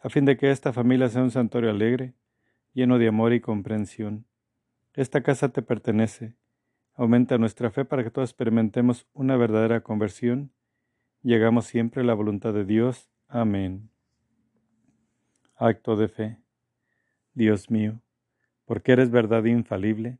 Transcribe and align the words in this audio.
a 0.00 0.08
fin 0.08 0.24
de 0.24 0.36
que 0.36 0.50
esta 0.50 0.72
familia 0.72 1.08
sea 1.08 1.22
un 1.22 1.30
santuario 1.30 1.70
alegre, 1.70 2.14
lleno 2.72 2.98
de 2.98 3.08
amor 3.08 3.32
y 3.32 3.40
comprensión. 3.40 4.26
Esta 4.94 5.22
casa 5.22 5.48
te 5.48 5.62
pertenece. 5.62 6.34
Aumenta 6.94 7.38
nuestra 7.38 7.70
fe 7.70 7.84
para 7.84 8.04
que 8.04 8.10
todos 8.10 8.30
experimentemos 8.30 9.06
una 9.12 9.36
verdadera 9.36 9.80
conversión. 9.82 10.52
Llegamos 11.22 11.66
siempre 11.66 12.02
a 12.02 12.04
la 12.04 12.14
voluntad 12.14 12.52
de 12.52 12.64
Dios. 12.64 13.10
Amén. 13.28 13.90
Acto 15.56 15.96
de 15.96 16.08
fe. 16.08 16.38
Dios 17.34 17.70
mío, 17.70 18.00
porque 18.64 18.92
eres 18.92 19.10
verdad 19.10 19.44
infalible, 19.44 20.18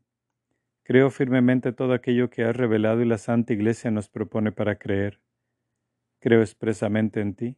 creo 0.83 1.09
firmemente 1.09 1.73
todo 1.73 1.93
aquello 1.93 2.29
que 2.29 2.45
has 2.45 2.55
revelado 2.55 3.01
y 3.01 3.05
la 3.05 3.17
Santa 3.17 3.51
Iglesia 3.51 3.91
nos 3.91 4.07
propone 4.07 4.53
para 4.53 4.77
creer. 4.77 5.19
Creo 6.19 6.41
expresamente 6.41 7.19
en 7.19 7.33
ti 7.33 7.57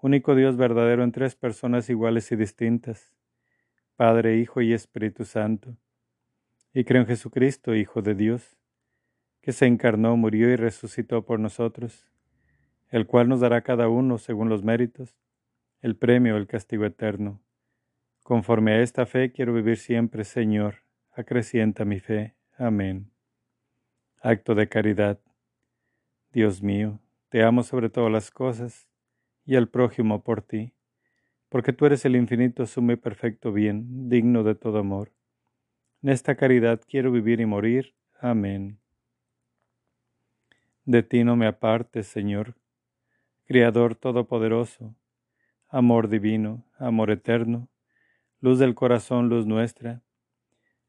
único 0.00 0.34
Dios 0.34 0.56
verdadero 0.56 1.02
en 1.02 1.12
tres 1.12 1.34
personas 1.34 1.90
iguales 1.90 2.30
y 2.32 2.36
distintas, 2.36 3.12
Padre, 3.96 4.36
Hijo 4.36 4.60
y 4.60 4.72
Espíritu 4.72 5.24
Santo. 5.24 5.76
Y 6.72 6.84
creo 6.84 7.02
en 7.02 7.08
Jesucristo, 7.08 7.74
Hijo 7.74 8.02
de 8.02 8.14
Dios, 8.14 8.56
que 9.40 9.52
se 9.52 9.66
encarnó, 9.66 10.16
murió 10.16 10.50
y 10.50 10.56
resucitó 10.56 11.24
por 11.24 11.40
nosotros, 11.40 12.06
el 12.90 13.06
cual 13.06 13.28
nos 13.28 13.40
dará 13.40 13.62
cada 13.62 13.88
uno, 13.88 14.18
según 14.18 14.48
los 14.48 14.62
méritos, 14.62 15.16
el 15.80 15.96
premio 15.96 16.36
el 16.36 16.46
castigo 16.46 16.84
eterno. 16.84 17.40
Conforme 18.22 18.72
a 18.72 18.82
esta 18.82 19.06
fe 19.06 19.32
quiero 19.32 19.54
vivir 19.54 19.78
siempre, 19.78 20.24
Señor, 20.24 20.82
acrecienta 21.12 21.84
mi 21.84 21.98
fe. 21.98 22.34
Amén. 22.56 23.10
Acto 24.20 24.54
de 24.54 24.68
caridad. 24.68 25.20
Dios 26.32 26.62
mío, 26.62 27.00
te 27.30 27.42
amo 27.42 27.62
sobre 27.62 27.88
todas 27.88 28.12
las 28.12 28.30
cosas 28.30 28.87
y 29.48 29.56
al 29.56 29.70
prójimo 29.70 30.22
por 30.22 30.42
ti, 30.42 30.74
porque 31.48 31.72
tú 31.72 31.86
eres 31.86 32.04
el 32.04 32.16
infinito 32.16 32.66
sumo 32.66 32.92
y 32.92 32.96
perfecto 32.96 33.50
bien, 33.50 34.10
digno 34.10 34.44
de 34.44 34.54
todo 34.54 34.78
amor. 34.78 35.10
En 36.02 36.10
esta 36.10 36.34
caridad 36.34 36.82
quiero 36.86 37.10
vivir 37.10 37.40
y 37.40 37.46
morir. 37.46 37.94
Amén. 38.20 38.78
De 40.84 41.02
ti 41.02 41.24
no 41.24 41.34
me 41.34 41.46
apartes, 41.46 42.06
Señor, 42.08 42.56
Criador 43.46 43.94
Todopoderoso, 43.94 44.94
amor 45.70 46.10
divino, 46.10 46.66
amor 46.76 47.10
eterno, 47.10 47.70
luz 48.42 48.58
del 48.58 48.74
corazón, 48.74 49.30
luz 49.30 49.46
nuestra. 49.46 50.02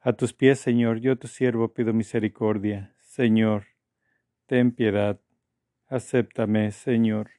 A 0.02 0.12
tus 0.12 0.34
pies, 0.34 0.60
Señor, 0.60 1.00
yo 1.00 1.18
tu 1.18 1.30
siervo 1.30 1.74
pido 1.74 1.94
misericordia. 1.94 2.94
Señor, 3.00 3.68
ten 4.48 4.74
piedad. 4.74 5.18
Acéptame, 5.88 6.72
Señor. 6.72 7.39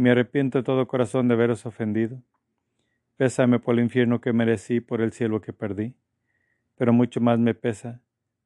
me 0.00 0.12
arrepiento 0.12 0.56
de 0.56 0.64
todo 0.64 0.88
corazón 0.88 1.28
de 1.28 1.34
haberos 1.34 1.66
ofendido. 1.66 2.22
Pésame 3.18 3.58
por 3.58 3.74
el 3.74 3.84
infierno 3.84 4.22
que 4.22 4.32
merecí, 4.32 4.80
por 4.80 5.02
el 5.02 5.12
cielo 5.12 5.42
que 5.42 5.52
perdí, 5.52 5.94
pero 6.74 6.94
mucho 6.94 7.20
más 7.20 7.38
me 7.38 7.52
pesa, 7.52 8.00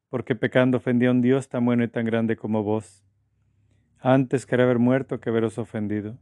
porque 0.09 0.35
pecando 0.35 0.79
ofendí 0.79 1.05
a 1.05 1.11
un 1.11 1.21
Dios 1.21 1.47
tan 1.47 1.63
bueno 1.63 1.85
y 1.85 1.87
tan 1.87 2.05
grande 2.05 2.35
como 2.35 2.61
vos. 2.61 3.05
Antes 3.99 4.45
quería 4.45 4.65
haber 4.65 4.79
muerto 4.79 5.21
que 5.21 5.29
haberos 5.29 5.57
ofendido. 5.57 6.17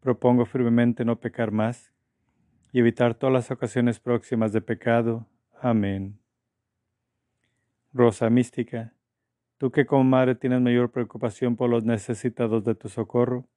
Propongo 0.00 0.44
firmemente 0.44 1.06
no 1.06 1.18
pecar 1.18 1.52
más 1.52 1.90
y 2.70 2.80
evitar 2.80 3.14
todas 3.14 3.32
las 3.32 3.50
ocasiones 3.50 3.98
próximas 3.98 4.52
de 4.52 4.60
pecado. 4.60 5.26
Amén. 5.58 6.20
Rosa 7.94 8.28
mística, 8.28 8.92
tú 9.56 9.70
que 9.70 9.86
como 9.86 10.04
madre 10.04 10.34
tienes 10.34 10.60
mayor 10.60 10.90
preocupación 10.90 11.56
por 11.56 11.70
los 11.70 11.82
necesitados 11.82 12.62
de 12.62 12.74
tu 12.74 12.90
socorro, 12.90 13.48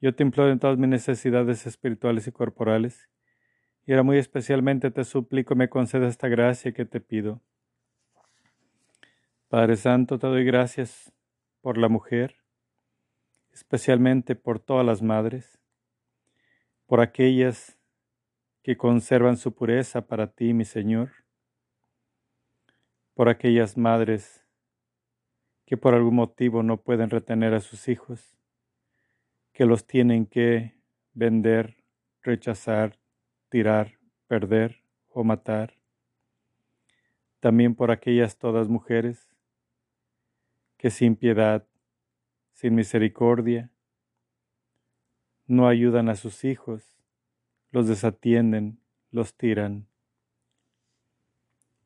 yo 0.00 0.14
te 0.14 0.22
imploro 0.22 0.50
en 0.50 0.58
todas 0.58 0.78
mis 0.78 0.88
necesidades 0.88 1.66
espirituales 1.66 2.26
y 2.26 2.32
corporales, 2.32 3.08
y 3.86 3.92
ahora 3.92 4.02
muy 4.02 4.16
especialmente 4.16 4.90
te 4.90 5.04
suplico 5.04 5.54
me 5.54 5.68
concedas 5.68 6.10
esta 6.10 6.28
gracia 6.28 6.72
que 6.72 6.86
te 6.86 7.00
pido. 7.00 7.40
Padre 9.48 9.76
Santo, 9.76 10.18
te 10.18 10.26
doy 10.26 10.44
gracias 10.44 11.12
por 11.60 11.76
la 11.76 11.88
mujer, 11.88 12.36
especialmente 13.52 14.36
por 14.36 14.58
todas 14.58 14.86
las 14.86 15.02
madres, 15.02 15.58
por 16.86 17.00
aquellas 17.00 17.78
que 18.62 18.76
conservan 18.76 19.36
su 19.36 19.54
pureza 19.54 20.06
para 20.06 20.28
ti, 20.28 20.54
mi 20.54 20.64
Señor, 20.64 21.10
por 23.14 23.28
aquellas 23.28 23.76
madres 23.76 24.46
que 25.66 25.76
por 25.76 25.94
algún 25.94 26.14
motivo 26.14 26.62
no 26.62 26.78
pueden 26.78 27.10
retener 27.10 27.54
a 27.54 27.60
sus 27.60 27.88
hijos 27.88 28.39
que 29.52 29.66
los 29.66 29.86
tienen 29.86 30.26
que 30.26 30.74
vender, 31.14 31.76
rechazar, 32.22 32.98
tirar, 33.48 33.98
perder 34.26 34.82
o 35.08 35.24
matar. 35.24 35.74
También 37.40 37.74
por 37.74 37.90
aquellas 37.90 38.36
todas 38.36 38.68
mujeres 38.68 39.28
que 40.76 40.90
sin 40.90 41.16
piedad, 41.16 41.66
sin 42.52 42.74
misericordia, 42.74 43.70
no 45.46 45.66
ayudan 45.66 46.08
a 46.08 46.16
sus 46.16 46.44
hijos, 46.44 46.96
los 47.72 47.88
desatienden, 47.88 48.78
los 49.10 49.34
tiran. 49.34 49.86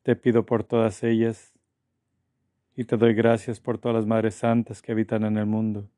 Te 0.03 0.15
pido 0.15 0.45
por 0.45 0.63
todas 0.63 1.03
ellas 1.03 1.53
y 2.75 2.83
te 2.83 2.95
doy 2.95 3.13
gracias 3.13 3.59
por 3.59 3.79
todas 3.79 3.95
las 3.95 4.05
Madres 4.05 4.35
Santas 4.35 4.81
que 4.81 4.91
habitan 4.91 5.23
en 5.23 5.37
el 5.37 5.45
mundo 5.45 5.89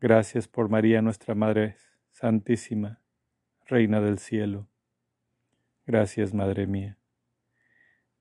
Gracias 0.00 0.48
por 0.48 0.68
María, 0.68 1.00
nuestra 1.00 1.34
Madre 1.34 1.76
Santísima, 2.10 3.00
Reina 3.66 4.00
del 4.00 4.18
Cielo. 4.18 4.68
Gracias, 5.86 6.34
Madre 6.34 6.66
mía. 6.66 6.98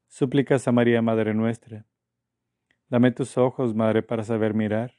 Súplicas 0.08 0.68
a 0.68 0.72
María, 0.72 1.02
Madre 1.02 1.34
nuestra. 1.34 1.86
Dame 2.88 3.12
tus 3.12 3.38
ojos, 3.38 3.74
Madre, 3.74 4.04
para 4.04 4.24
saber 4.24 4.54
mirar. 4.54 4.94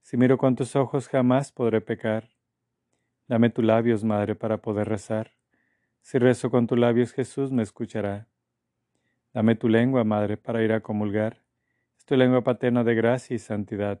Si 0.00 0.16
miro 0.16 0.38
con 0.38 0.56
tus 0.56 0.74
ojos 0.74 1.08
jamás 1.08 1.52
podré 1.52 1.80
pecar. 1.80 2.30
Dame 3.26 3.50
tus 3.50 3.64
labios, 3.64 4.02
Madre, 4.02 4.34
para 4.34 4.56
poder 4.56 4.88
rezar. 4.88 5.32
Si 6.00 6.18
rezo 6.18 6.50
con 6.50 6.66
tus 6.66 6.78
labios, 6.78 7.12
Jesús 7.12 7.52
me 7.52 7.62
escuchará. 7.62 8.26
Dame 9.34 9.54
tu 9.54 9.68
lengua, 9.68 10.02
Madre, 10.04 10.38
para 10.38 10.62
ir 10.62 10.72
a 10.72 10.80
comulgar. 10.80 11.42
Es 11.98 12.06
tu 12.06 12.16
lengua 12.16 12.42
paterna 12.42 12.82
de 12.82 12.94
gracia 12.94 13.36
y 13.36 13.38
santidad. 13.38 14.00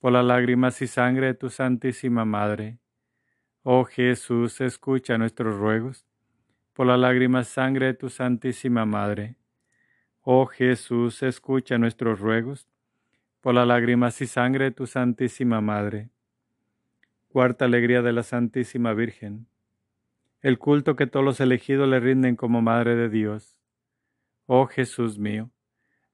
por 0.00 0.12
las 0.12 0.24
lágrimas 0.24 0.80
y 0.80 0.86
sangre 0.86 1.26
de 1.26 1.34
tu 1.34 1.50
Santísima 1.50 2.24
Madre. 2.24 2.78
Oh 3.62 3.84
Jesús, 3.84 4.62
escucha 4.62 5.18
nuestros 5.18 5.58
ruegos, 5.58 6.06
por 6.72 6.86
las 6.86 6.98
lágrimas 6.98 7.48
y 7.50 7.52
sangre 7.52 7.86
de 7.86 7.94
tu 7.94 8.08
Santísima 8.08 8.86
Madre. 8.86 9.36
Oh 10.22 10.46
Jesús, 10.46 11.22
escucha 11.22 11.76
nuestros 11.76 12.18
ruegos, 12.18 12.66
por 13.42 13.54
las 13.54 13.66
lágrimas 13.66 14.20
y 14.22 14.26
sangre 14.26 14.64
de 14.64 14.70
tu 14.70 14.86
Santísima 14.86 15.60
Madre. 15.60 16.08
Cuarta 17.28 17.66
alegría 17.66 18.00
de 18.00 18.12
la 18.12 18.22
Santísima 18.22 18.94
Virgen. 18.94 19.48
El 20.40 20.58
culto 20.58 20.96
que 20.96 21.06
todos 21.06 21.24
los 21.24 21.40
elegidos 21.40 21.86
le 21.86 22.00
rinden 22.00 22.36
como 22.36 22.62
Madre 22.62 22.96
de 22.96 23.10
Dios. 23.10 23.58
Oh 24.46 24.66
Jesús 24.66 25.18
mío, 25.18 25.50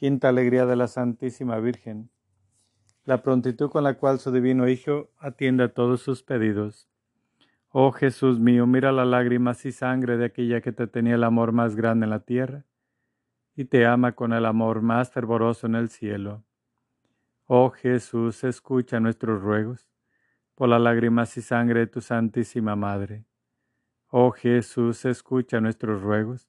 Quinta 0.00 0.30
alegría 0.30 0.64
de 0.64 0.76
la 0.76 0.88
Santísima 0.88 1.58
Virgen, 1.58 2.08
la 3.04 3.22
prontitud 3.22 3.68
con 3.68 3.84
la 3.84 3.98
cual 3.98 4.18
su 4.18 4.32
divino 4.32 4.66
Hijo 4.66 5.10
atiende 5.18 5.64
a 5.64 5.74
todos 5.74 6.00
sus 6.00 6.22
pedidos. 6.22 6.88
Oh 7.68 7.92
Jesús 7.92 8.40
mío, 8.40 8.66
mira 8.66 8.92
las 8.92 9.06
lágrimas 9.06 9.66
y 9.66 9.72
sangre 9.72 10.16
de 10.16 10.24
aquella 10.24 10.62
que 10.62 10.72
te 10.72 10.86
tenía 10.86 11.16
el 11.16 11.22
amor 11.22 11.52
más 11.52 11.76
grande 11.76 12.04
en 12.04 12.10
la 12.10 12.20
tierra 12.20 12.64
y 13.54 13.66
te 13.66 13.84
ama 13.84 14.12
con 14.12 14.32
el 14.32 14.46
amor 14.46 14.80
más 14.80 15.10
fervoroso 15.10 15.66
en 15.66 15.74
el 15.74 15.90
cielo. 15.90 16.44
Oh 17.44 17.68
Jesús, 17.68 18.42
escucha 18.42 19.00
nuestros 19.00 19.42
ruegos 19.42 19.86
por 20.54 20.70
las 20.70 20.80
lágrimas 20.80 21.36
y 21.36 21.42
sangre 21.42 21.80
de 21.80 21.86
tu 21.88 22.00
Santísima 22.00 22.74
Madre. 22.74 23.26
Oh 24.08 24.30
Jesús, 24.30 25.04
escucha 25.04 25.60
nuestros 25.60 26.00
ruegos 26.00 26.48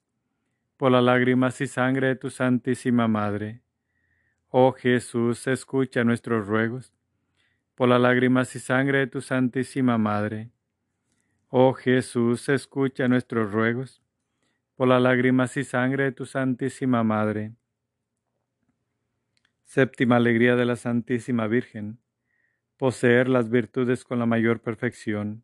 por 0.81 0.91
las 0.91 1.03
lágrimas 1.03 1.61
y 1.61 1.67
sangre 1.67 2.07
de 2.07 2.15
tu 2.15 2.31
Santísima 2.31 3.07
Madre. 3.07 3.61
Oh 4.49 4.71
Jesús, 4.71 5.45
escucha 5.45 6.03
nuestros 6.03 6.47
ruegos, 6.47 6.91
por 7.75 7.87
las 7.87 8.01
lágrimas 8.01 8.55
y 8.55 8.59
sangre 8.59 8.97
de 8.97 9.05
tu 9.05 9.21
Santísima 9.21 9.99
Madre. 9.99 10.49
Oh 11.49 11.73
Jesús, 11.73 12.49
escucha 12.49 13.07
nuestros 13.07 13.51
ruegos, 13.51 14.01
por 14.73 14.87
las 14.87 14.99
lágrimas 14.99 15.55
y 15.55 15.63
sangre 15.63 16.05
de 16.05 16.13
tu 16.13 16.25
Santísima 16.25 17.03
Madre. 17.03 17.53
Séptima 19.63 20.15
alegría 20.15 20.55
de 20.55 20.65
la 20.65 20.77
Santísima 20.77 21.45
Virgen, 21.45 21.99
poseer 22.77 23.29
las 23.29 23.51
virtudes 23.51 24.03
con 24.03 24.17
la 24.17 24.25
mayor 24.25 24.61
perfección. 24.61 25.43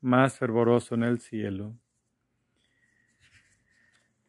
más 0.00 0.38
fervoroso 0.38 0.94
en 0.94 1.02
el 1.04 1.20
cielo. 1.20 1.76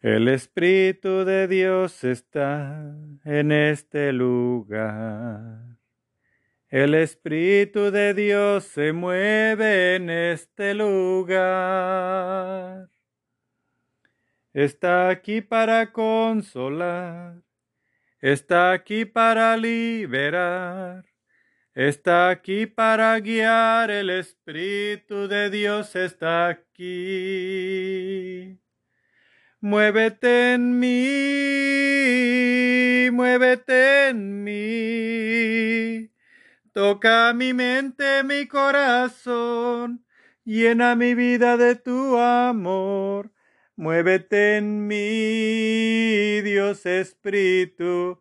El 0.01 0.27
Espíritu 0.29 1.25
de 1.25 1.47
Dios 1.47 2.03
está 2.03 2.95
en 3.23 3.51
este 3.51 4.11
lugar. 4.11 5.77
El 6.69 6.95
Espíritu 6.95 7.91
de 7.91 8.15
Dios 8.15 8.63
se 8.63 8.93
mueve 8.93 9.97
en 9.97 10.09
este 10.09 10.73
lugar. 10.73 11.31
Está 14.53 15.09
aquí 15.09 15.41
para 15.41 15.91
consolar. 15.91 17.43
Está 18.21 18.71
aquí 18.71 19.05
para 19.05 19.55
liberar. 19.55 21.10
Está 21.75 22.29
aquí 22.29 22.65
para 22.65 23.19
guiar. 23.19 23.91
El 23.91 24.09
Espíritu 24.09 25.27
de 25.27 25.49
Dios 25.49 25.95
está 25.95 26.47
aquí. 26.47 28.57
Muévete 29.59 30.53
en 30.53 30.79
mí, 30.79 31.11
muévete 33.11 34.09
en 34.09 34.43
mí 34.43 36.11
Toca 36.73 37.33
mi 37.33 37.53
mente, 37.53 38.23
mi 38.23 38.47
corazón, 38.47 40.05
llena 40.45 40.95
mi 40.95 41.15
vida 41.15 41.57
de 41.57 41.75
tu 41.75 42.17
amor. 42.17 43.29
Muévete 43.75 44.55
en 44.55 44.87
mí, 44.87 46.39
Dios 46.41 46.85
Espíritu, 46.85 48.20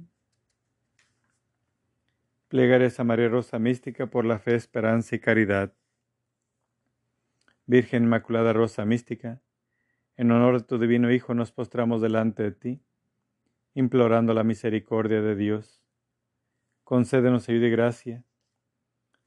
Plegares 2.51 2.99
a 2.99 3.05
María 3.05 3.29
Rosa 3.29 3.59
Mística 3.59 4.07
por 4.07 4.25
la 4.25 4.37
fe, 4.37 4.55
esperanza 4.55 5.15
y 5.15 5.19
caridad. 5.19 5.73
Virgen 7.65 8.03
Inmaculada 8.03 8.51
Rosa 8.51 8.83
Mística, 8.83 9.41
en 10.17 10.31
honor 10.31 10.59
de 10.59 10.67
tu 10.67 10.77
divino 10.77 11.09
Hijo 11.13 11.33
nos 11.33 11.53
postramos 11.53 12.01
delante 12.01 12.43
de 12.43 12.51
ti, 12.51 12.81
implorando 13.73 14.33
la 14.33 14.43
misericordia 14.43 15.21
de 15.21 15.37
Dios. 15.37 15.81
Concédenos 16.83 17.47
ayuda 17.47 17.67
y 17.67 17.71
gracia, 17.71 18.25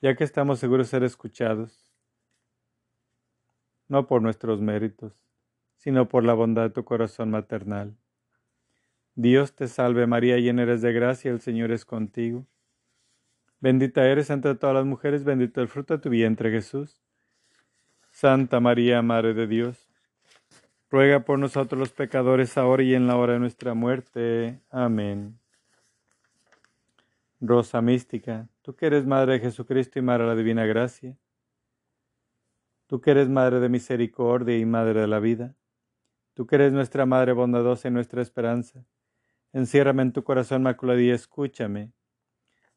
ya 0.02 0.16
que 0.16 0.25
estamos 0.25 0.59
seguros 0.59 0.88
de 0.88 0.90
ser 0.90 1.02
escuchados 1.02 1.95
no 3.88 4.07
por 4.07 4.21
nuestros 4.21 4.61
méritos, 4.61 5.26
sino 5.78 6.11
por 6.11 6.25
la 6.25 6.35
bondad 6.35 6.64
de 6.64 6.71
tu 6.75 6.85
corazón 6.85 7.31
maternal. 7.31 7.97
Dios 9.14 9.54
te 9.54 9.66
salve 9.66 10.07
María, 10.07 10.37
llena 10.37 10.64
eres 10.64 10.83
de 10.83 10.93
gracia, 10.93 11.31
el 11.31 11.40
Señor 11.40 11.73
es 11.73 11.87
contigo. 11.87 12.47
Bendita 13.64 14.06
eres 14.06 14.28
entre 14.28 14.54
todas 14.56 14.75
las 14.76 14.85
mujeres, 14.85 15.25
bendito 15.25 15.62
el 15.62 15.68
fruto 15.68 15.94
de 15.94 16.02
tu 16.02 16.11
vientre 16.11 16.50
Jesús. 16.50 17.00
Santa 18.11 18.61
María, 18.61 19.00
Madre 19.00 19.33
de 19.33 19.47
Dios, 19.47 19.88
ruega 20.90 21.25
por 21.25 21.38
nosotros 21.38 21.78
los 21.78 21.90
pecadores, 21.90 22.59
ahora 22.59 22.83
y 22.83 22.94
en 22.94 23.06
la 23.06 23.16
hora 23.16 23.33
de 23.33 23.38
nuestra 23.38 23.73
muerte. 23.73 24.61
Amén. 24.68 25.38
Rosa 27.40 27.80
mística, 27.80 28.50
tú 28.61 28.76
que 28.76 28.85
eres 28.85 29.06
Madre 29.06 29.33
de 29.33 29.40
Jesucristo 29.40 29.99
y 29.99 30.02
Madre 30.02 30.25
de 30.25 30.28
la 30.28 30.37
Divina 30.37 30.66
Gracia, 30.66 31.16
Tú 32.87 33.00
que 33.00 33.12
eres 33.12 33.30
Madre 33.30 33.61
de 33.61 33.71
misericordia 33.71 34.59
y 34.59 34.66
Madre 34.66 35.00
de 35.00 35.06
la 35.06 35.21
vida, 35.21 35.56
tú 36.35 36.47
que 36.47 36.56
eres 36.56 36.75
nuestra 36.75 37.06
Madre 37.06 37.33
bondadosa 37.33 37.88
y 37.88 37.92
nuestra 37.92 38.21
esperanza, 38.21 38.85
enciérrame 39.54 40.02
en 40.02 40.12
tu 40.12 40.23
corazón 40.23 40.62
maculado 40.62 41.00
y 41.00 41.09
escúchame. 41.09 41.94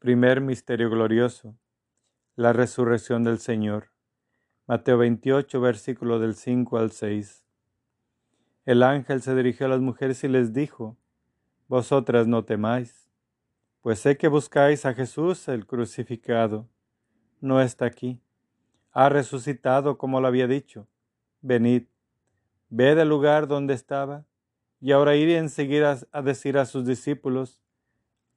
Primer 0.00 0.40
misterio 0.40 0.90
glorioso, 0.90 1.54
la 2.34 2.52
resurrección 2.52 3.22
del 3.22 3.38
Señor. 3.38 3.92
Mateo 4.66 4.98
28, 4.98 5.60
versículo 5.60 6.18
del 6.18 6.34
5 6.34 6.78
al 6.78 6.90
6. 6.90 7.44
El 8.66 8.82
ángel 8.82 9.22
se 9.22 9.34
dirigió 9.36 9.66
a 9.66 9.68
las 9.68 9.80
mujeres 9.80 10.24
y 10.24 10.28
les 10.28 10.52
dijo, 10.52 10.96
Vosotras 11.68 12.26
no 12.26 12.44
temáis, 12.44 13.08
pues 13.80 14.00
sé 14.00 14.16
que 14.16 14.26
buscáis 14.26 14.84
a 14.84 14.94
Jesús 14.94 15.46
el 15.46 15.66
crucificado. 15.66 16.68
No 17.40 17.60
está 17.60 17.84
aquí 17.84 18.20
ha 18.92 19.08
resucitado 19.08 19.98
como 19.98 20.20
lo 20.20 20.28
había 20.28 20.46
dicho. 20.46 20.88
Venid, 21.42 21.84
ved 22.68 22.98
el 22.98 23.08
lugar 23.08 23.46
donde 23.46 23.74
estaba, 23.74 24.24
y 24.80 24.92
ahora 24.92 25.16
iré 25.16 25.38
enseguida 25.38 25.98
a 26.12 26.22
decir 26.22 26.58
a 26.58 26.66
sus 26.66 26.86
discípulos, 26.86 27.60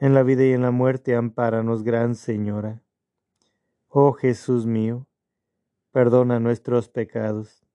en 0.00 0.14
la 0.14 0.22
vida 0.22 0.44
y 0.44 0.52
en 0.52 0.62
la 0.62 0.70
muerte, 0.70 1.14
ampáranos, 1.14 1.84
Gran 1.84 2.14
Señora. 2.14 2.82
Oh 3.88 4.12
Jesús 4.14 4.64
mío, 4.64 5.06
perdona 5.92 6.40
nuestros 6.40 6.88
pecados, 6.88 7.66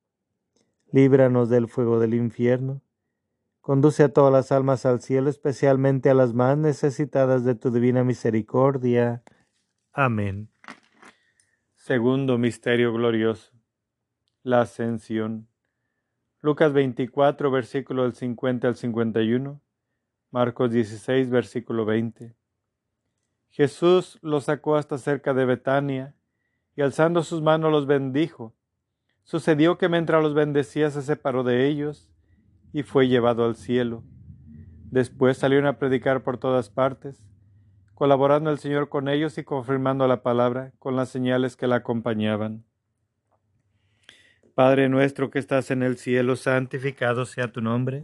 líbranos 0.92 1.50
del 1.50 1.68
fuego 1.68 2.00
del 2.00 2.16
infierno, 2.16 2.82
conduce 3.62 4.04
a 4.04 4.10
todas 4.10 4.34
las 4.34 4.52
almas 4.52 4.88
al 4.88 5.02
cielo, 5.02 5.30
especialmente 5.30 6.10
a 6.10 6.16
las 6.16 6.34
más 6.34 6.58
necesitadas 6.58 7.46
de 7.46 7.54
tu 7.54 7.70
divina 7.70 8.04
misericordia. 8.04 9.24
Amén. 9.92 10.50
Segundo 11.76 12.40
Misterio 12.40 12.92
Glorioso. 12.92 13.52
La 14.42 14.62
Ascensión. 14.62 15.48
Lucas 16.42 16.74
24, 16.74 17.52
versículo 17.52 18.04
del 18.04 18.14
50 18.14 18.68
al 18.68 18.76
51 18.76 19.65
Marcos 20.36 20.70
16, 20.70 21.30
versículo 21.30 21.86
20. 21.86 22.36
Jesús 23.52 24.20
los 24.22 24.44
sacó 24.44 24.76
hasta 24.76 24.98
cerca 24.98 25.34
de 25.34 25.46
Betania 25.46 26.14
y 26.76 26.82
alzando 26.82 27.24
sus 27.24 27.42
manos 27.42 27.72
los 27.72 27.86
bendijo. 27.88 28.54
Sucedió 29.24 29.78
que 29.78 29.88
mientras 29.88 30.22
los 30.22 30.34
bendecía 30.34 30.92
se 30.92 31.04
separó 31.04 31.46
de 31.46 31.66
ellos 31.68 32.12
y 32.74 32.84
fue 32.84 33.08
llevado 33.08 33.46
al 33.46 33.56
cielo. 33.56 34.04
Después 34.92 35.38
salieron 35.38 35.68
a 35.68 35.80
predicar 35.80 36.22
por 36.22 36.38
todas 36.38 36.70
partes, 36.70 37.24
colaborando 37.94 38.50
el 38.50 38.60
Señor 38.60 38.90
con 38.90 39.08
ellos 39.08 39.38
y 39.38 39.46
confirmando 39.46 40.06
la 40.06 40.22
palabra 40.22 40.74
con 40.80 40.98
las 40.98 41.08
señales 41.08 41.56
que 41.56 41.68
la 41.68 41.78
acompañaban. 41.78 42.66
Padre 44.54 44.90
nuestro 44.90 45.32
que 45.32 45.40
estás 45.40 45.72
en 45.72 45.82
el 45.82 45.96
cielo, 45.96 46.36
santificado 46.36 47.24
sea 47.24 47.54
tu 47.54 47.62
nombre. 47.62 48.04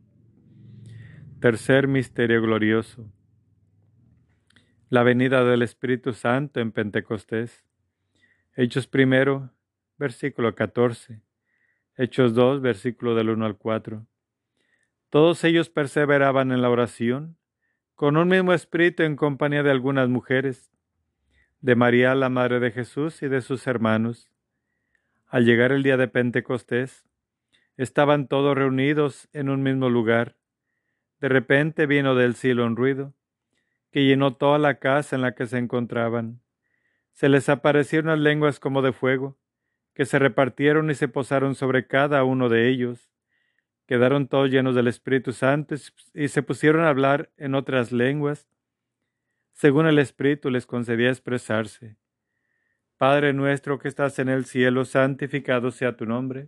Tercer 1.41 1.87
misterio 1.87 2.39
glorioso. 2.39 3.11
La 4.89 5.01
venida 5.01 5.43
del 5.43 5.63
Espíritu 5.63 6.13
Santo 6.13 6.59
en 6.59 6.71
Pentecostés. 6.71 7.65
Hechos 8.55 8.85
primero, 8.85 9.49
versículo 9.97 10.53
14. 10.53 11.19
Hechos 11.97 12.35
2, 12.35 12.61
versículo 12.61 13.15
del 13.15 13.31
1 13.31 13.43
al 13.43 13.57
4. 13.57 14.05
Todos 15.09 15.43
ellos 15.43 15.71
perseveraban 15.71 16.51
en 16.51 16.61
la 16.61 16.69
oración, 16.69 17.37
con 17.95 18.17
un 18.17 18.27
mismo 18.27 18.53
espíritu 18.53 19.01
en 19.01 19.15
compañía 19.15 19.63
de 19.63 19.71
algunas 19.71 20.09
mujeres, 20.09 20.71
de 21.59 21.75
María, 21.75 22.13
la 22.13 22.29
Madre 22.29 22.59
de 22.59 22.69
Jesús, 22.69 23.23
y 23.23 23.29
de 23.29 23.41
sus 23.41 23.65
hermanos. 23.65 24.29
Al 25.25 25.45
llegar 25.45 25.71
el 25.71 25.81
día 25.81 25.97
de 25.97 26.07
Pentecostés, 26.07 27.03
estaban 27.77 28.27
todos 28.27 28.55
reunidos 28.55 29.27
en 29.33 29.49
un 29.49 29.63
mismo 29.63 29.89
lugar. 29.89 30.35
De 31.21 31.29
repente 31.29 31.85
vino 31.85 32.15
del 32.15 32.35
cielo 32.35 32.65
un 32.65 32.75
ruido, 32.75 33.13
que 33.91 34.03
llenó 34.03 34.35
toda 34.35 34.59
la 34.59 34.79
casa 34.79 35.15
en 35.15 35.21
la 35.21 35.33
que 35.33 35.45
se 35.45 35.57
encontraban. 35.57 36.41
Se 37.13 37.29
les 37.29 37.47
aparecieron 37.47 38.09
las 38.09 38.19
lenguas 38.19 38.59
como 38.59 38.81
de 38.81 38.91
fuego, 38.91 39.37
que 39.93 40.05
se 40.05 40.19
repartieron 40.19 40.91
y 40.91 40.95
se 40.95 41.07
posaron 41.07 41.55
sobre 41.55 41.87
cada 41.87 42.25
uno 42.25 42.49
de 42.49 42.67
ellos 42.67 43.11
quedaron 43.91 44.29
todos 44.29 44.49
llenos 44.49 44.73
del 44.73 44.87
Espíritu 44.87 45.33
Santo 45.33 45.75
y 46.13 46.29
se 46.29 46.43
pusieron 46.43 46.85
a 46.85 46.87
hablar 46.87 47.29
en 47.35 47.55
otras 47.55 47.91
lenguas, 47.91 48.47
según 49.51 49.85
el 49.85 49.99
Espíritu 49.99 50.49
les 50.49 50.65
concedía 50.65 51.09
expresarse. 51.09 51.97
Padre 52.95 53.33
nuestro 53.33 53.79
que 53.79 53.89
estás 53.89 54.17
en 54.19 54.29
el 54.29 54.45
cielo, 54.45 54.85
santificado 54.85 55.71
sea 55.71 55.97
tu 55.97 56.05
nombre. 56.05 56.47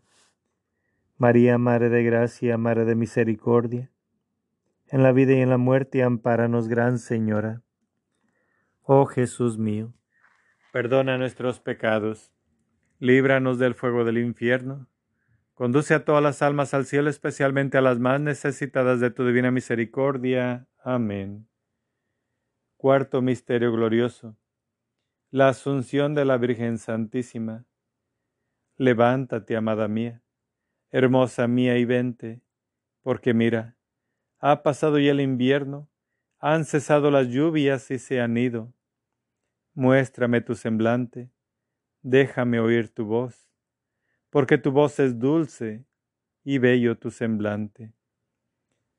María, 1.21 1.59
Madre 1.59 1.89
de 1.89 2.03
Gracia, 2.03 2.57
Madre 2.57 2.83
de 2.83 2.95
Misericordia, 2.95 3.91
en 4.87 5.03
la 5.03 5.11
vida 5.11 5.33
y 5.33 5.41
en 5.41 5.51
la 5.51 5.59
muerte, 5.59 6.01
ampáranos, 6.01 6.67
Gran 6.67 6.97
Señora. 6.97 7.61
Oh 8.81 9.05
Jesús 9.05 9.59
mío, 9.59 9.93
perdona 10.73 11.19
nuestros 11.19 11.59
pecados, 11.59 12.33
líbranos 12.97 13.59
del 13.59 13.75
fuego 13.75 14.03
del 14.03 14.17
infierno, 14.17 14.87
conduce 15.53 15.93
a 15.93 16.05
todas 16.05 16.23
las 16.23 16.41
almas 16.41 16.73
al 16.73 16.87
cielo, 16.87 17.07
especialmente 17.07 17.77
a 17.77 17.81
las 17.81 17.99
más 17.99 18.19
necesitadas 18.19 18.99
de 18.99 19.11
tu 19.11 19.23
divina 19.23 19.51
misericordia. 19.51 20.65
Amén. 20.83 21.47
Cuarto 22.77 23.21
Misterio 23.21 23.71
Glorioso. 23.71 24.39
La 25.29 25.49
Asunción 25.49 26.15
de 26.15 26.25
la 26.25 26.37
Virgen 26.37 26.79
Santísima. 26.79 27.65
Levántate, 28.75 29.55
amada 29.55 29.87
mía 29.87 30.23
hermosa 30.91 31.47
mía, 31.47 31.77
y 31.77 31.85
vente, 31.85 32.41
porque 33.01 33.33
mira, 33.33 33.75
ha 34.39 34.63
pasado 34.63 34.99
ya 34.99 35.11
el 35.11 35.21
invierno, 35.21 35.89
han 36.39 36.65
cesado 36.65 37.11
las 37.11 37.27
lluvias 37.27 37.89
y 37.91 37.99
se 37.99 38.19
han 38.19 38.37
ido. 38.37 38.73
Muéstrame 39.73 40.41
tu 40.41 40.55
semblante, 40.55 41.29
déjame 42.01 42.59
oír 42.59 42.89
tu 42.89 43.05
voz, 43.05 43.49
porque 44.29 44.57
tu 44.57 44.71
voz 44.71 44.99
es 44.99 45.19
dulce 45.19 45.85
y 46.43 46.57
bello 46.57 46.97
tu 46.97 47.11
semblante. 47.11 47.93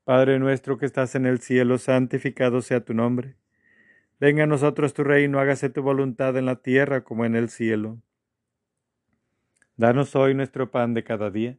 Padre 0.04 0.38
nuestro 0.38 0.78
que 0.78 0.86
estás 0.86 1.14
en 1.14 1.26
el 1.26 1.40
cielo, 1.40 1.78
santificado 1.78 2.62
sea 2.62 2.84
tu 2.84 2.94
nombre. 2.94 3.36
Venga 4.18 4.44
a 4.44 4.46
nosotros 4.46 4.94
tu 4.94 5.04
reino, 5.04 5.38
hágase 5.38 5.68
tu 5.68 5.82
voluntad 5.82 6.36
en 6.36 6.46
la 6.46 6.56
tierra 6.56 7.02
como 7.02 7.24
en 7.24 7.36
el 7.36 7.50
cielo. 7.50 8.00
Danos 9.76 10.14
hoy 10.14 10.34
nuestro 10.34 10.70
pan 10.70 10.94
de 10.94 11.02
cada 11.04 11.30
día 11.30 11.58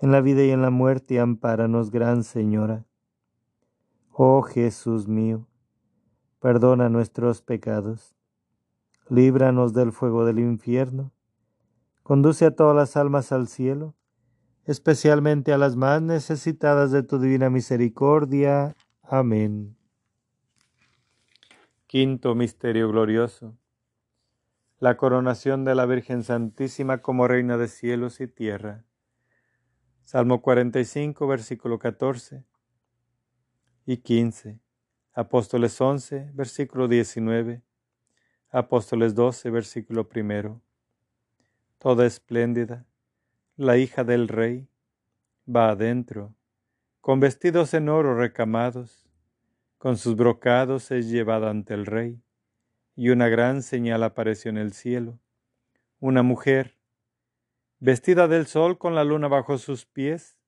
en 0.00 0.12
la 0.12 0.20
vida 0.20 0.44
y 0.44 0.50
en 0.50 0.62
la 0.62 0.70
muerte, 0.70 1.20
ampáranos, 1.20 1.90
Gran 1.90 2.24
Señora. 2.24 2.84
Oh 4.12 4.42
Jesús 4.42 5.08
mío, 5.08 5.48
perdona 6.40 6.88
nuestros 6.88 7.42
pecados, 7.42 8.14
líbranos 9.08 9.74
del 9.74 9.92
fuego 9.92 10.24
del 10.24 10.38
infierno, 10.38 11.12
conduce 12.02 12.46
a 12.46 12.54
todas 12.54 12.76
las 12.76 12.96
almas 12.96 13.32
al 13.32 13.48
cielo, 13.48 13.94
especialmente 14.66 15.52
a 15.52 15.58
las 15.58 15.76
más 15.76 16.00
necesitadas 16.00 16.90
de 16.92 17.02
tu 17.02 17.18
divina 17.18 17.50
misericordia. 17.50 18.74
Amén. 19.02 19.76
Quinto 21.86 22.34
Misterio 22.34 22.88
Glorioso. 22.88 23.56
La 24.78 24.96
coronación 24.96 25.64
de 25.64 25.74
la 25.74 25.86
Virgen 25.86 26.22
Santísima 26.22 26.98
como 27.02 27.28
Reina 27.28 27.56
de 27.56 27.68
cielos 27.68 28.20
y 28.20 28.26
tierra. 28.26 28.84
Salmo 30.04 30.42
45, 30.42 31.26
versículo 31.26 31.78
14 31.78 32.44
y 33.86 33.96
15. 33.96 34.60
Apóstoles 35.14 35.80
11, 35.80 36.30
versículo 36.34 36.88
19. 36.88 37.62
Apóstoles 38.50 39.14
12, 39.14 39.50
versículo 39.50 40.08
primero. 40.08 40.60
Toda 41.78 42.06
espléndida 42.06 42.86
la 43.56 43.76
hija 43.76 44.02
del 44.02 44.26
rey, 44.28 44.68
va 45.48 45.70
adentro, 45.70 46.34
con 47.00 47.20
vestidos 47.20 47.72
en 47.72 47.88
oro 47.88 48.16
recamados, 48.16 49.06
con 49.78 49.96
sus 49.96 50.16
brocados 50.16 50.90
es 50.90 51.08
llevada 51.08 51.50
ante 51.50 51.72
el 51.74 51.86
rey, 51.86 52.20
y 52.96 53.10
una 53.10 53.28
gran 53.28 53.62
señal 53.62 54.02
apareció 54.02 54.50
en 54.50 54.58
el 54.58 54.72
cielo, 54.72 55.20
una 56.00 56.22
mujer, 56.22 56.76
vestida 57.84 58.28
del 58.28 58.46
sol 58.46 58.78
con 58.78 58.94
la 58.94 59.04
luna 59.04 59.28
bajo 59.28 59.58
sus 59.58 59.84
pies, 59.84 60.38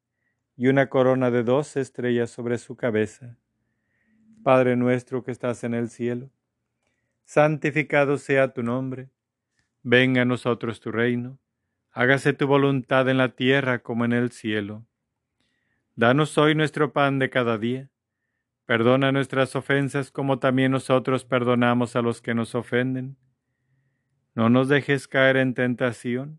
y 0.56 0.68
una 0.68 0.88
corona 0.88 1.30
de 1.30 1.42
dos 1.42 1.76
estrellas 1.76 2.30
sobre 2.30 2.56
su 2.56 2.76
cabeza. 2.76 3.36
Padre 4.42 4.74
nuestro 4.74 5.22
que 5.22 5.32
estás 5.32 5.62
en 5.64 5.74
el 5.74 5.90
cielo, 5.90 6.30
santificado 7.24 8.16
sea 8.16 8.54
tu 8.54 8.62
nombre, 8.62 9.10
venga 9.82 10.22
a 10.22 10.24
nosotros 10.24 10.80
tu 10.80 10.90
reino 10.90 11.38
hágase 11.96 12.34
tu 12.34 12.46
voluntad 12.46 13.08
en 13.08 13.16
la 13.16 13.30
tierra 13.30 13.78
como 13.78 14.04
en 14.04 14.12
el 14.12 14.30
cielo. 14.30 14.84
Danos 15.94 16.36
hoy 16.36 16.54
nuestro 16.54 16.92
pan 16.92 17.18
de 17.18 17.30
cada 17.30 17.56
día. 17.56 17.88
Perdona 18.66 19.12
nuestras 19.12 19.56
ofensas 19.56 20.10
como 20.10 20.38
también 20.38 20.72
nosotros 20.72 21.24
perdonamos 21.24 21.96
a 21.96 22.02
los 22.02 22.20
que 22.20 22.34
nos 22.34 22.54
ofenden. 22.54 23.16
No 24.34 24.50
nos 24.50 24.68
dejes 24.68 25.08
caer 25.08 25.38
en 25.38 25.54
tentación 25.54 26.38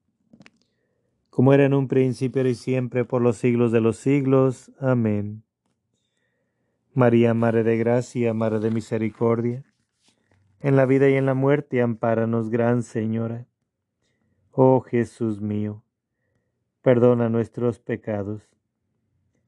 como 1.31 1.53
era 1.53 1.65
en 1.65 1.73
un 1.73 1.87
principio 1.87 2.45
y 2.45 2.53
siempre 2.53 3.05
por 3.05 3.21
los 3.21 3.37
siglos 3.37 3.71
de 3.71 3.81
los 3.81 3.97
siglos. 3.97 4.71
Amén. 4.79 5.43
María, 6.93 7.33
Madre 7.33 7.63
de 7.63 7.77
Gracia, 7.77 8.33
Madre 8.33 8.59
de 8.59 8.69
Misericordia, 8.69 9.63
en 10.59 10.75
la 10.75 10.85
vida 10.85 11.09
y 11.09 11.13
en 11.13 11.25
la 11.25 11.33
muerte, 11.33 11.81
ampáranos, 11.81 12.49
Gran 12.49 12.83
Señora. 12.83 13.47
Oh 14.51 14.81
Jesús 14.81 15.39
mío, 15.39 15.85
perdona 16.81 17.29
nuestros 17.29 17.79
pecados, 17.79 18.41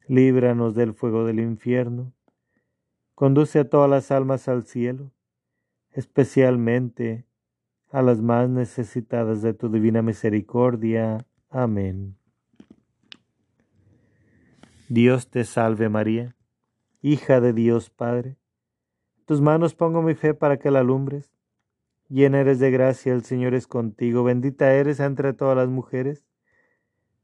líbranos 0.08 0.76
del 0.76 0.94
fuego 0.94 1.26
del 1.26 1.42
infierno, 1.42 2.14
conduce 3.14 3.60
a 3.60 3.70
todas 3.70 3.90
las 3.90 4.10
almas 4.10 4.48
al 4.48 4.64
cielo, 4.64 5.12
especialmente 5.92 7.26
a 7.92 8.02
las 8.02 8.22
más 8.22 8.50
necesitadas 8.50 9.42
de 9.42 9.54
tu 9.54 9.68
divina 9.70 10.02
misericordia. 10.02 11.28
Amén. 11.56 12.18
Dios 14.90 15.30
te 15.30 15.44
salve 15.44 15.88
María, 15.88 16.36
hija 17.04 17.42
de 17.42 17.54
Dios 17.54 17.92
Padre. 17.92 18.38
tus 19.26 19.40
manos 19.40 19.76
pongo 19.76 20.02
mi 20.02 20.16
fe 20.16 20.34
para 20.34 20.58
que 20.58 20.72
la 20.72 20.80
alumbres. 20.80 21.32
Llena 22.10 22.40
eres 22.40 22.58
de 22.58 22.72
gracia, 22.72 23.14
el 23.14 23.24
Señor 23.24 23.54
es 23.54 23.68
contigo, 23.68 24.24
bendita 24.24 24.74
eres 24.74 25.00
entre 25.00 25.34
todas 25.34 25.56
las 25.56 25.70
mujeres. 25.70 26.26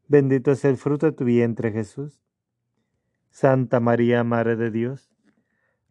Bendito 0.08 0.52
es 0.52 0.64
el 0.64 0.78
fruto 0.78 1.08
de 1.08 1.12
tu 1.14 1.26
vientre 1.26 1.72
Jesús. 1.72 2.24
Santa 3.32 3.80
María, 3.80 4.24
Madre 4.24 4.56
de 4.56 4.70
Dios, 4.70 5.12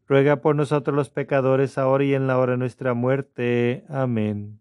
ruega 0.07 0.41
por 0.41 0.55
nosotros 0.55 0.95
los 0.95 1.11
pecadores, 1.11 1.76
ahora 1.76 2.05
y 2.05 2.14
en 2.14 2.28
la 2.28 2.39
hora 2.39 2.53
de 2.53 2.59
nuestra 2.59 2.95
muerte. 2.95 3.84
Amén. 3.89 4.61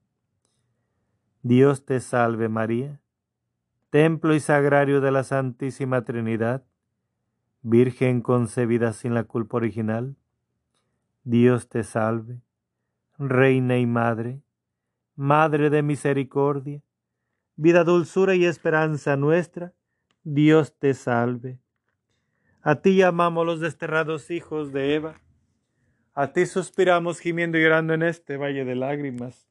Dios 1.43 1.85
te 1.85 1.99
salve 1.99 2.49
María, 2.49 2.99
templo 3.89 4.35
y 4.35 4.39
sagrario 4.39 5.01
de 5.01 5.11
la 5.11 5.23
Santísima 5.23 6.03
Trinidad, 6.03 6.63
Virgen 7.63 8.21
concebida 8.21 8.93
sin 8.93 9.13
la 9.15 9.23
culpa 9.23 9.57
original. 9.57 10.15
Dios 11.23 11.67
te 11.67 11.83
salve, 11.83 12.41
Reina 13.17 13.77
y 13.79 13.87
Madre, 13.87 14.41
Madre 15.15 15.71
de 15.71 15.81
misericordia, 15.81 16.83
vida, 17.55 17.83
dulzura 17.83 18.35
y 18.35 18.45
esperanza 18.45 19.17
nuestra, 19.17 19.73
Dios 20.23 20.77
te 20.77 20.93
salve. 20.93 21.59
A 22.61 22.81
ti 22.81 22.95
llamamos 22.95 23.47
los 23.47 23.59
desterrados 23.59 24.29
hijos 24.29 24.71
de 24.71 24.93
Eva, 24.93 25.21
a 26.13 26.33
ti 26.33 26.45
suspiramos 26.45 27.19
gimiendo 27.19 27.57
y 27.57 27.63
llorando 27.63 27.95
en 27.95 28.03
este 28.03 28.37
valle 28.37 28.63
de 28.63 28.75
lágrimas. 28.75 29.50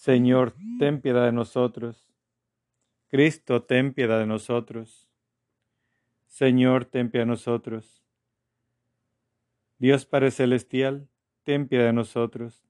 Señor, 0.00 0.54
ten 0.78 1.02
piedad 1.02 1.26
de 1.26 1.32
nosotros. 1.32 2.08
Cristo, 3.08 3.64
ten 3.64 3.92
piedad 3.92 4.18
de 4.18 4.24
nosotros. 4.24 5.10
Señor, 6.26 6.86
ten 6.86 7.10
piedad 7.10 7.26
de 7.26 7.32
nosotros. 7.32 8.02
Dios 9.76 10.06
Padre 10.06 10.30
Celestial, 10.30 11.06
ten 11.42 11.68
piedad 11.68 11.84
de 11.84 11.92
nosotros. 11.92 12.64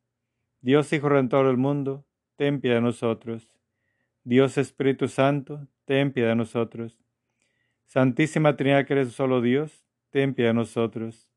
Dios 0.60 0.92
Hijo 0.92 1.08
Redentor 1.08 1.46
del 1.46 1.56
mundo, 1.56 2.04
ten 2.34 2.60
piedad 2.60 2.78
de 2.78 2.82
nosotros. 2.82 3.54
Dios 4.24 4.58
Espíritu 4.58 5.06
Santo, 5.06 5.68
ten 5.84 6.12
piedad 6.12 6.30
de 6.30 6.34
nosotros. 6.34 6.98
Santísima 7.84 8.56
Trinidad 8.56 8.86
que 8.86 8.94
eres 8.94 9.12
solo 9.12 9.40
Dios, 9.40 9.86
ten 10.10 10.34
piedad 10.34 10.50
de 10.50 10.54
nosotros. 10.54 11.30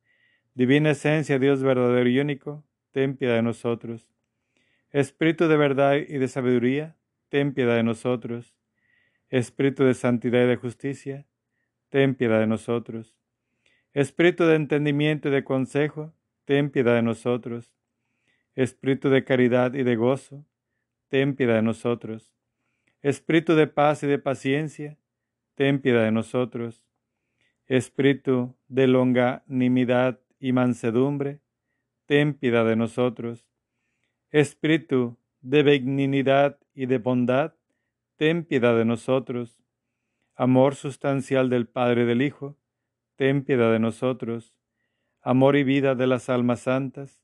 Divina 0.55 0.89
Esencia, 0.89 1.37
Dios 1.37 1.61
verdadero 1.61 2.09
y 2.09 2.19
único, 2.19 2.63
ten 2.91 3.15
piedad 3.15 3.35
de 3.35 3.43
nosotros. 3.43 4.12
Espíritu 4.93 5.47
de 5.47 5.57
verdad 5.57 5.95
y 5.95 6.19
de 6.19 6.27
sabiduría, 6.27 6.95
ten 7.29 7.55
piedad 7.55 7.75
de 7.75 7.81
nosotros. 7.81 8.55
Espíritu 9.29 9.83
de 9.85 9.95
santidad 9.95 10.43
y 10.43 10.47
de 10.47 10.55
justicia, 10.55 11.25
ten 11.89 12.13
piedad 12.13 12.39
de 12.39 12.45
nosotros. 12.45 13.15
Espíritu 13.93 14.45
de 14.45 14.53
entendimiento 14.53 15.29
y 15.29 15.31
de 15.31 15.43
consejo, 15.43 16.13
ten 16.45 16.69
piedad 16.69 16.93
de 16.93 17.01
nosotros. 17.01 17.71
Espíritu 18.53 19.09
de 19.09 19.23
caridad 19.23 19.73
y 19.73 19.81
de 19.81 19.95
gozo, 19.95 20.45
ten 21.09 21.35
piedad 21.35 21.55
de 21.55 21.63
nosotros. 21.63 22.31
Espíritu 23.01 23.55
de 23.55 23.65
paz 23.65 24.03
y 24.03 24.07
de 24.07 24.19
paciencia, 24.19 24.99
ten 25.55 25.81
piedad 25.81 26.03
de 26.03 26.11
nosotros. 26.11 26.83
Espíritu 27.65 28.55
de 28.67 28.85
longanimidad 28.85 30.19
y 30.39 30.51
mansedumbre, 30.51 31.39
ten 32.05 32.35
piedad 32.35 32.63
de 32.63 32.75
nosotros. 32.75 33.47
Espíritu 34.33 35.15
de 35.41 35.61
benignidad 35.61 36.57
y 36.73 36.87
de 36.87 36.97
bondad, 36.97 37.53
ten 38.15 38.43
piedad 38.43 38.75
de 38.75 38.83
nosotros. 38.83 39.59
Amor 40.33 40.73
sustancial 40.73 41.51
del 41.51 41.67
Padre 41.67 42.01
y 42.01 42.05
del 42.05 42.23
Hijo, 42.23 42.57
ten 43.15 43.43
piedad 43.43 43.71
de 43.71 43.77
nosotros. 43.77 44.57
Amor 45.21 45.55
y 45.55 45.63
vida 45.63 45.93
de 45.93 46.07
las 46.07 46.29
almas 46.31 46.61
santas, 46.61 47.21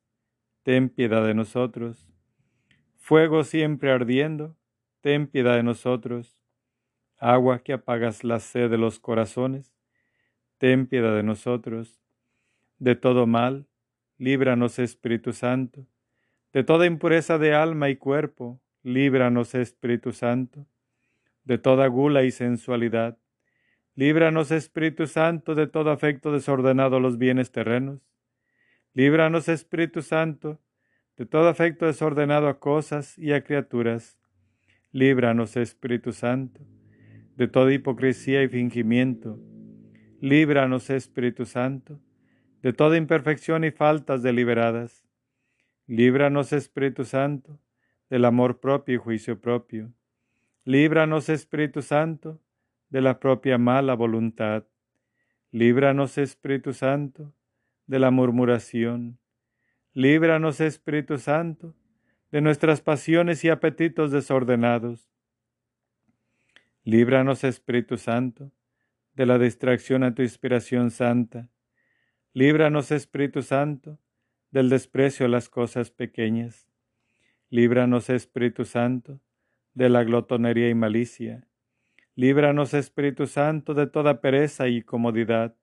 ten 0.62 0.88
piedad 0.88 1.26
de 1.26 1.34
nosotros. 1.34 2.07
Fuego 2.95 3.43
siempre 3.43 3.91
ardiendo, 3.91 4.55
ten 5.01 5.26
piedad 5.26 5.55
de 5.55 5.64
nosotros. 5.64 6.43
Agua 7.18 7.64
que 7.64 7.74
apagas 7.74 8.24
la 8.24 8.39
sed 8.39 8.70
de 8.70 8.78
los 8.78 8.99
corazones, 8.99 9.74
ten 10.60 10.86
piedad 10.86 11.16
de 11.16 11.24
nosotros. 11.24 12.03
De 12.78 12.93
todo 12.93 13.26
mal, 13.26 13.66
líbranos 14.20 14.78
Espíritu 14.78 15.34
Santo 15.34 15.88
de 16.54 16.64
toda 16.64 16.88
impureza 16.88 17.38
de 17.38 17.54
alma 17.54 17.89
y 17.89 17.95
cuerpo, 17.95 18.60
líbranos 18.82 19.54
Espíritu 19.54 20.12
Santo, 20.12 20.66
de 21.43 21.58
toda 21.58 21.88
gula 21.88 22.24
y 22.24 22.32
sensualidad. 22.32 23.18
Líbranos 23.95 24.52
Espíritu 24.52 25.08
Santo 25.08 25.56
de 25.56 25.68
todo 25.68 25.91
afecto 25.91 26.32
desordenado 26.32 26.97
a 26.97 27.00
los 27.00 27.18
bienes 27.18 27.52
terrenos. 27.52 28.02
Líbranos 28.93 29.47
Espíritu 29.47 30.02
Santo 30.02 30.60
de 31.18 31.26
todo 31.26 31.50
afecto 31.50 31.86
desordenado 31.86 32.47
a 32.47 32.60
cosas 32.60 33.18
y 33.18 33.34
a 33.34 33.43
criaturas. 33.43 34.18
Líbranos 34.91 35.58
Espíritu 35.58 36.14
Santo 36.14 36.62
de 37.36 37.47
toda 37.47 37.74
hipocresía 37.74 38.41
y 38.41 38.47
fingimiento. 38.47 39.39
Líbranos 40.20 40.89
Espíritu 40.89 41.45
Santo 41.45 42.00
de 42.62 42.74
toda 42.74 42.97
imperfección 42.97 43.64
y 43.64 43.72
faltas 43.72 44.24
deliberadas 44.24 45.09
Líbranos, 45.90 46.54
Espíritu 46.54 47.04
Santo, 47.04 47.60
del 48.12 48.26
amor 48.26 48.60
propio 48.60 48.94
y 48.94 48.98
juicio 49.00 49.42
propio. 49.42 49.92
Líbranos, 50.64 51.30
Espíritu 51.30 51.82
Santo, 51.82 52.40
de 52.92 53.02
la 53.02 53.20
propia 53.20 53.58
mala 53.58 53.96
voluntad. 53.96 54.66
Líbranos, 55.50 56.20
Espíritu 56.20 56.74
Santo, 56.74 57.34
de 57.88 57.98
la 57.98 58.12
murmuración. 58.12 59.18
Líbranos, 59.94 60.62
Espíritu 60.62 61.18
Santo, 61.18 61.76
de 62.32 62.42
nuestras 62.42 62.82
pasiones 62.82 63.44
y 63.44 63.50
apetitos 63.50 64.12
desordenados. 64.12 65.10
Líbranos, 66.84 67.44
Espíritu 67.44 67.98
Santo, 67.98 68.52
de 69.16 69.26
la 69.26 69.40
distracción 69.40 70.04
a 70.04 70.14
tu 70.14 70.22
inspiración 70.22 70.92
santa. 70.92 71.50
Líbranos, 72.34 72.92
Espíritu 72.92 73.42
Santo, 73.42 73.98
del 74.52 74.70
desprecio 74.70 75.26
a 75.26 75.30
las 75.30 75.50
cosas 75.50 75.91
pequeñas. 75.91 76.68
Líbranos, 77.50 78.10
Espíritu 78.10 78.66
Santo, 78.66 79.20
de 79.74 79.89
la 79.89 80.04
glotonería 80.04 80.70
y 80.70 80.76
malicia. 80.76 81.47
Líbranos, 82.16 82.74
Espíritu 82.74 83.28
Santo, 83.28 83.74
de 83.74 83.88
toda 83.88 84.22
pereza 84.22 84.68
y 84.68 84.82
comodidad. 84.82 85.56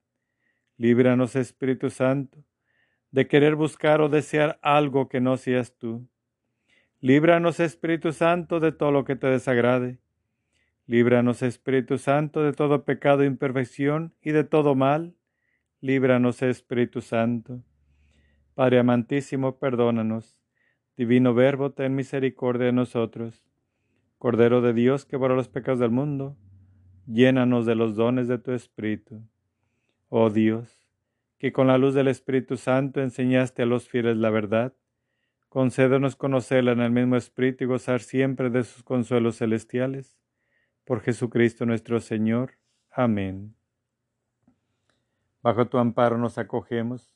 Líbranos, 0.78 1.36
Espíritu 1.36 1.90
Santo, 1.90 2.42
de 3.10 3.26
querer 3.26 3.54
buscar 3.54 4.00
o 4.00 4.08
desear 4.08 4.58
algo 4.62 5.08
que 5.08 5.20
no 5.20 5.36
seas 5.36 5.76
tú. 5.76 6.08
Líbranos, 7.00 7.60
Espíritu 7.60 8.12
Santo, 8.12 8.58
de 8.58 8.72
todo 8.72 8.90
lo 8.90 9.04
que 9.04 9.16
te 9.16 9.26
desagrade. 9.26 9.98
Líbranos, 10.86 11.42
Espíritu 11.42 11.98
Santo, 11.98 12.42
de 12.42 12.52
todo 12.52 12.84
pecado 12.84 13.22
e 13.22 13.26
imperfección 13.26 14.14
y 14.22 14.30
de 14.30 14.44
todo 14.44 14.74
mal. 14.74 15.14
Líbranos, 15.80 16.42
Espíritu 16.42 17.00
Santo. 17.00 17.62
Padre 18.56 18.78
amantísimo, 18.78 19.58
perdónanos. 19.58 20.38
Divino 20.96 21.34
Verbo, 21.34 21.72
ten 21.72 21.94
misericordia 21.94 22.64
de 22.64 22.72
nosotros. 22.72 23.44
Cordero 24.16 24.62
de 24.62 24.72
Dios, 24.72 25.04
que 25.04 25.18
borra 25.18 25.34
los 25.34 25.50
pecados 25.50 25.78
del 25.78 25.90
mundo, 25.90 26.38
llénanos 27.06 27.66
de 27.66 27.74
los 27.74 27.96
dones 27.96 28.28
de 28.28 28.38
tu 28.38 28.52
Espíritu. 28.52 29.20
Oh 30.08 30.30
Dios, 30.30 30.88
que 31.36 31.52
con 31.52 31.66
la 31.66 31.76
luz 31.76 31.92
del 31.92 32.08
Espíritu 32.08 32.56
Santo 32.56 33.02
enseñaste 33.02 33.64
a 33.64 33.66
los 33.66 33.90
fieles 33.90 34.16
la 34.16 34.30
verdad, 34.30 34.72
concédenos 35.50 36.16
conocerla 36.16 36.72
en 36.72 36.80
el 36.80 36.92
mismo 36.92 37.16
Espíritu 37.16 37.64
y 37.64 37.66
gozar 37.66 38.00
siempre 38.00 38.48
de 38.48 38.64
sus 38.64 38.82
consuelos 38.82 39.36
celestiales. 39.36 40.16
Por 40.86 41.02
Jesucristo 41.02 41.66
nuestro 41.66 42.00
Señor. 42.00 42.52
Amén. 42.90 43.54
Bajo 45.42 45.68
tu 45.68 45.76
amparo 45.76 46.16
nos 46.16 46.38
acogemos. 46.38 47.15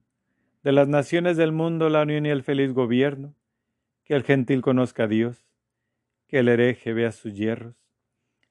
de 0.63 0.71
las 0.71 0.87
naciones 0.87 1.37
del 1.37 1.51
mundo 1.51 1.89
la 1.89 2.03
unión 2.03 2.25
y 2.25 2.29
el 2.29 2.43
feliz 2.43 2.73
gobierno, 2.73 3.33
que 4.03 4.13
el 4.13 4.23
gentil 4.23 4.61
conozca 4.61 5.03
a 5.03 5.07
Dios, 5.07 5.47
que 6.27 6.39
el 6.39 6.49
hereje 6.49 6.93
vea 6.93 7.11
sus 7.11 7.35
hierros, 7.35 7.75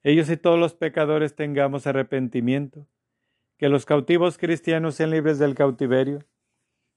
ellos 0.03 0.29
y 0.29 0.37
todos 0.37 0.59
los 0.59 0.73
pecadores 0.73 1.35
tengamos 1.35 1.87
arrepentimiento, 1.87 2.87
que 3.57 3.69
los 3.69 3.85
cautivos 3.85 4.37
cristianos 4.37 4.95
sean 4.95 5.11
libres 5.11 5.39
del 5.39 5.55
cautiverio, 5.55 6.25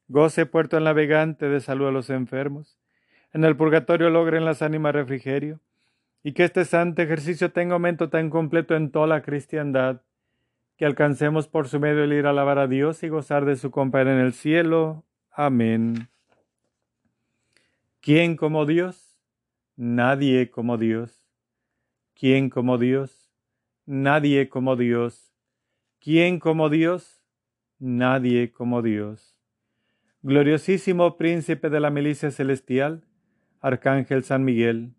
goce 0.08 0.46
puerto 0.46 0.78
el 0.78 0.84
navegante 0.84 1.48
de 1.48 1.60
salud 1.60 1.88
a 1.88 1.92
los 1.92 2.10
enfermos, 2.10 2.78
en 3.32 3.44
el 3.44 3.56
purgatorio 3.56 4.10
logren 4.10 4.44
las 4.44 4.62
ánimas 4.62 4.94
refrigerio, 4.94 5.60
y 6.22 6.32
que 6.32 6.44
este 6.44 6.64
santo 6.64 7.02
ejercicio 7.02 7.52
tenga 7.52 7.74
aumento 7.74 8.08
tan 8.08 8.30
completo 8.30 8.74
en 8.74 8.90
toda 8.90 9.06
la 9.06 9.22
cristiandad, 9.22 10.00
que 10.76 10.84
alcancemos 10.84 11.46
por 11.46 11.68
su 11.68 11.78
medio 11.78 12.04
el 12.04 12.12
ir 12.12 12.26
a 12.26 12.30
alabar 12.30 12.58
a 12.58 12.66
Dios 12.66 13.02
y 13.02 13.08
gozar 13.08 13.44
de 13.44 13.56
su 13.56 13.70
compañía 13.70 14.14
en 14.14 14.20
el 14.20 14.32
cielo. 14.32 15.04
Amén. 15.30 16.08
¿Quién 18.00 18.36
como 18.36 18.66
Dios? 18.66 19.20
Nadie 19.76 20.50
como 20.50 20.76
Dios. 20.76 21.26
¿Quién 22.14 22.50
como 22.50 22.78
Dios? 22.78 23.30
Nadie 23.86 24.48
como 24.48 24.76
Dios. 24.76 25.32
¿Quién 26.00 26.38
como 26.38 26.68
Dios? 26.68 27.22
Nadie 27.78 28.52
como 28.52 28.82
Dios. 28.82 29.40
Gloriosísimo 30.22 31.16
príncipe 31.16 31.70
de 31.70 31.80
la 31.80 31.90
milicia 31.90 32.30
celestial, 32.30 33.04
Arcángel 33.60 34.24
San 34.24 34.44
Miguel, 34.44 34.94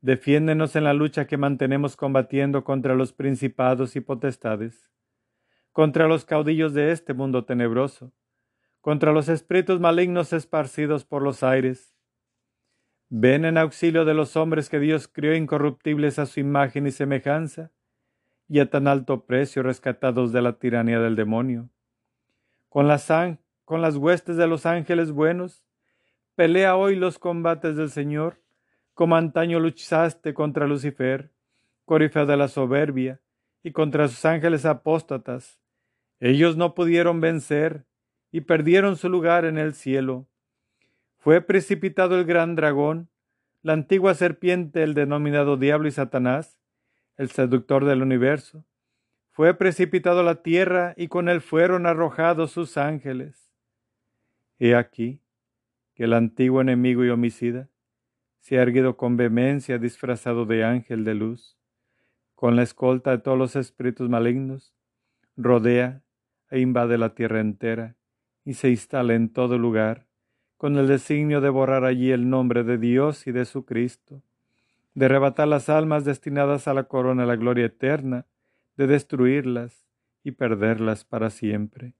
defiéndenos 0.00 0.76
en 0.76 0.84
la 0.84 0.92
lucha 0.92 1.26
que 1.26 1.38
mantenemos 1.38 1.96
combatiendo 1.96 2.64
contra 2.64 2.94
los 2.94 3.12
principados 3.12 3.96
y 3.96 4.00
potestades 4.00 4.91
contra 5.72 6.06
los 6.06 6.24
caudillos 6.24 6.74
de 6.74 6.92
este 6.92 7.14
mundo 7.14 7.44
tenebroso, 7.44 8.12
contra 8.80 9.12
los 9.12 9.28
espíritus 9.28 9.80
malignos 9.80 10.32
esparcidos 10.32 11.04
por 11.04 11.22
los 11.22 11.42
aires. 11.42 11.96
Ven 13.08 13.44
en 13.44 13.58
auxilio 13.58 14.04
de 14.04 14.14
los 14.14 14.36
hombres 14.36 14.68
que 14.68 14.78
Dios 14.78 15.08
crió 15.08 15.34
incorruptibles 15.34 16.18
a 16.18 16.26
su 16.26 16.40
imagen 16.40 16.86
y 16.86 16.90
semejanza, 16.90 17.70
y 18.48 18.60
a 18.60 18.68
tan 18.68 18.86
alto 18.86 19.24
precio 19.24 19.62
rescatados 19.62 20.32
de 20.32 20.42
la 20.42 20.58
tiranía 20.58 21.00
del 21.00 21.16
demonio. 21.16 21.70
Con 22.68 22.86
las, 22.86 23.08
con 23.64 23.80
las 23.80 23.96
huestes 23.96 24.36
de 24.36 24.46
los 24.46 24.66
ángeles 24.66 25.10
buenos, 25.10 25.64
pelea 26.34 26.76
hoy 26.76 26.96
los 26.96 27.18
combates 27.18 27.76
del 27.76 27.88
Señor, 27.88 28.42
como 28.92 29.16
antaño 29.16 29.58
luchaste 29.58 30.34
contra 30.34 30.66
Lucifer, 30.66 31.30
corifeo 31.86 32.26
de 32.26 32.36
la 32.36 32.48
soberbia, 32.48 33.20
y 33.62 33.72
contra 33.72 34.08
sus 34.08 34.24
ángeles 34.24 34.66
apóstatas, 34.66 35.61
ellos 36.24 36.56
no 36.56 36.76
pudieron 36.76 37.20
vencer 37.20 37.84
y 38.30 38.42
perdieron 38.42 38.96
su 38.96 39.08
lugar 39.08 39.44
en 39.44 39.58
el 39.58 39.74
cielo. 39.74 40.28
Fue 41.18 41.40
precipitado 41.40 42.16
el 42.16 42.24
gran 42.24 42.54
dragón, 42.54 43.08
la 43.62 43.72
antigua 43.72 44.14
serpiente, 44.14 44.84
el 44.84 44.94
denominado 44.94 45.56
diablo 45.56 45.88
y 45.88 45.90
Satanás, 45.90 46.60
el 47.16 47.28
seductor 47.30 47.84
del 47.86 48.02
universo. 48.02 48.64
Fue 49.32 49.52
precipitado 49.54 50.22
la 50.22 50.44
tierra 50.44 50.94
y 50.96 51.08
con 51.08 51.28
él 51.28 51.40
fueron 51.40 51.86
arrojados 51.86 52.52
sus 52.52 52.78
ángeles. 52.78 53.50
He 54.60 54.76
aquí 54.76 55.20
que 55.94 56.04
el 56.04 56.12
antiguo 56.12 56.60
enemigo 56.60 57.04
y 57.04 57.08
homicida 57.08 57.68
se 58.38 58.60
ha 58.60 58.62
erguido 58.62 58.96
con 58.96 59.16
vehemencia 59.16 59.76
disfrazado 59.76 60.46
de 60.46 60.62
ángel 60.62 61.04
de 61.04 61.14
luz, 61.16 61.58
con 62.36 62.54
la 62.54 62.62
escolta 62.62 63.10
de 63.10 63.18
todos 63.18 63.36
los 63.36 63.56
espíritus 63.56 64.08
malignos, 64.08 64.72
rodea 65.36 66.02
e 66.52 66.60
invade 66.60 66.98
la 66.98 67.14
tierra 67.14 67.40
entera 67.40 67.96
y 68.44 68.54
se 68.54 68.68
instala 68.68 69.14
en 69.14 69.30
todo 69.30 69.56
lugar, 69.56 70.06
con 70.58 70.76
el 70.76 70.86
designio 70.86 71.40
de 71.40 71.48
borrar 71.48 71.84
allí 71.86 72.10
el 72.10 72.28
nombre 72.28 72.62
de 72.62 72.76
Dios 72.76 73.26
y 73.26 73.32
de 73.32 73.46
su 73.46 73.64
Cristo, 73.64 74.22
de 74.94 75.06
arrebatar 75.06 75.48
las 75.48 75.70
almas 75.70 76.04
destinadas 76.04 76.68
a 76.68 76.74
la 76.74 76.84
corona 76.84 77.22
de 77.22 77.28
la 77.28 77.36
gloria 77.36 77.64
eterna, 77.64 78.26
de 78.76 78.86
destruirlas 78.86 79.86
y 80.22 80.32
perderlas 80.32 81.06
para 81.06 81.30
siempre. 81.30 81.94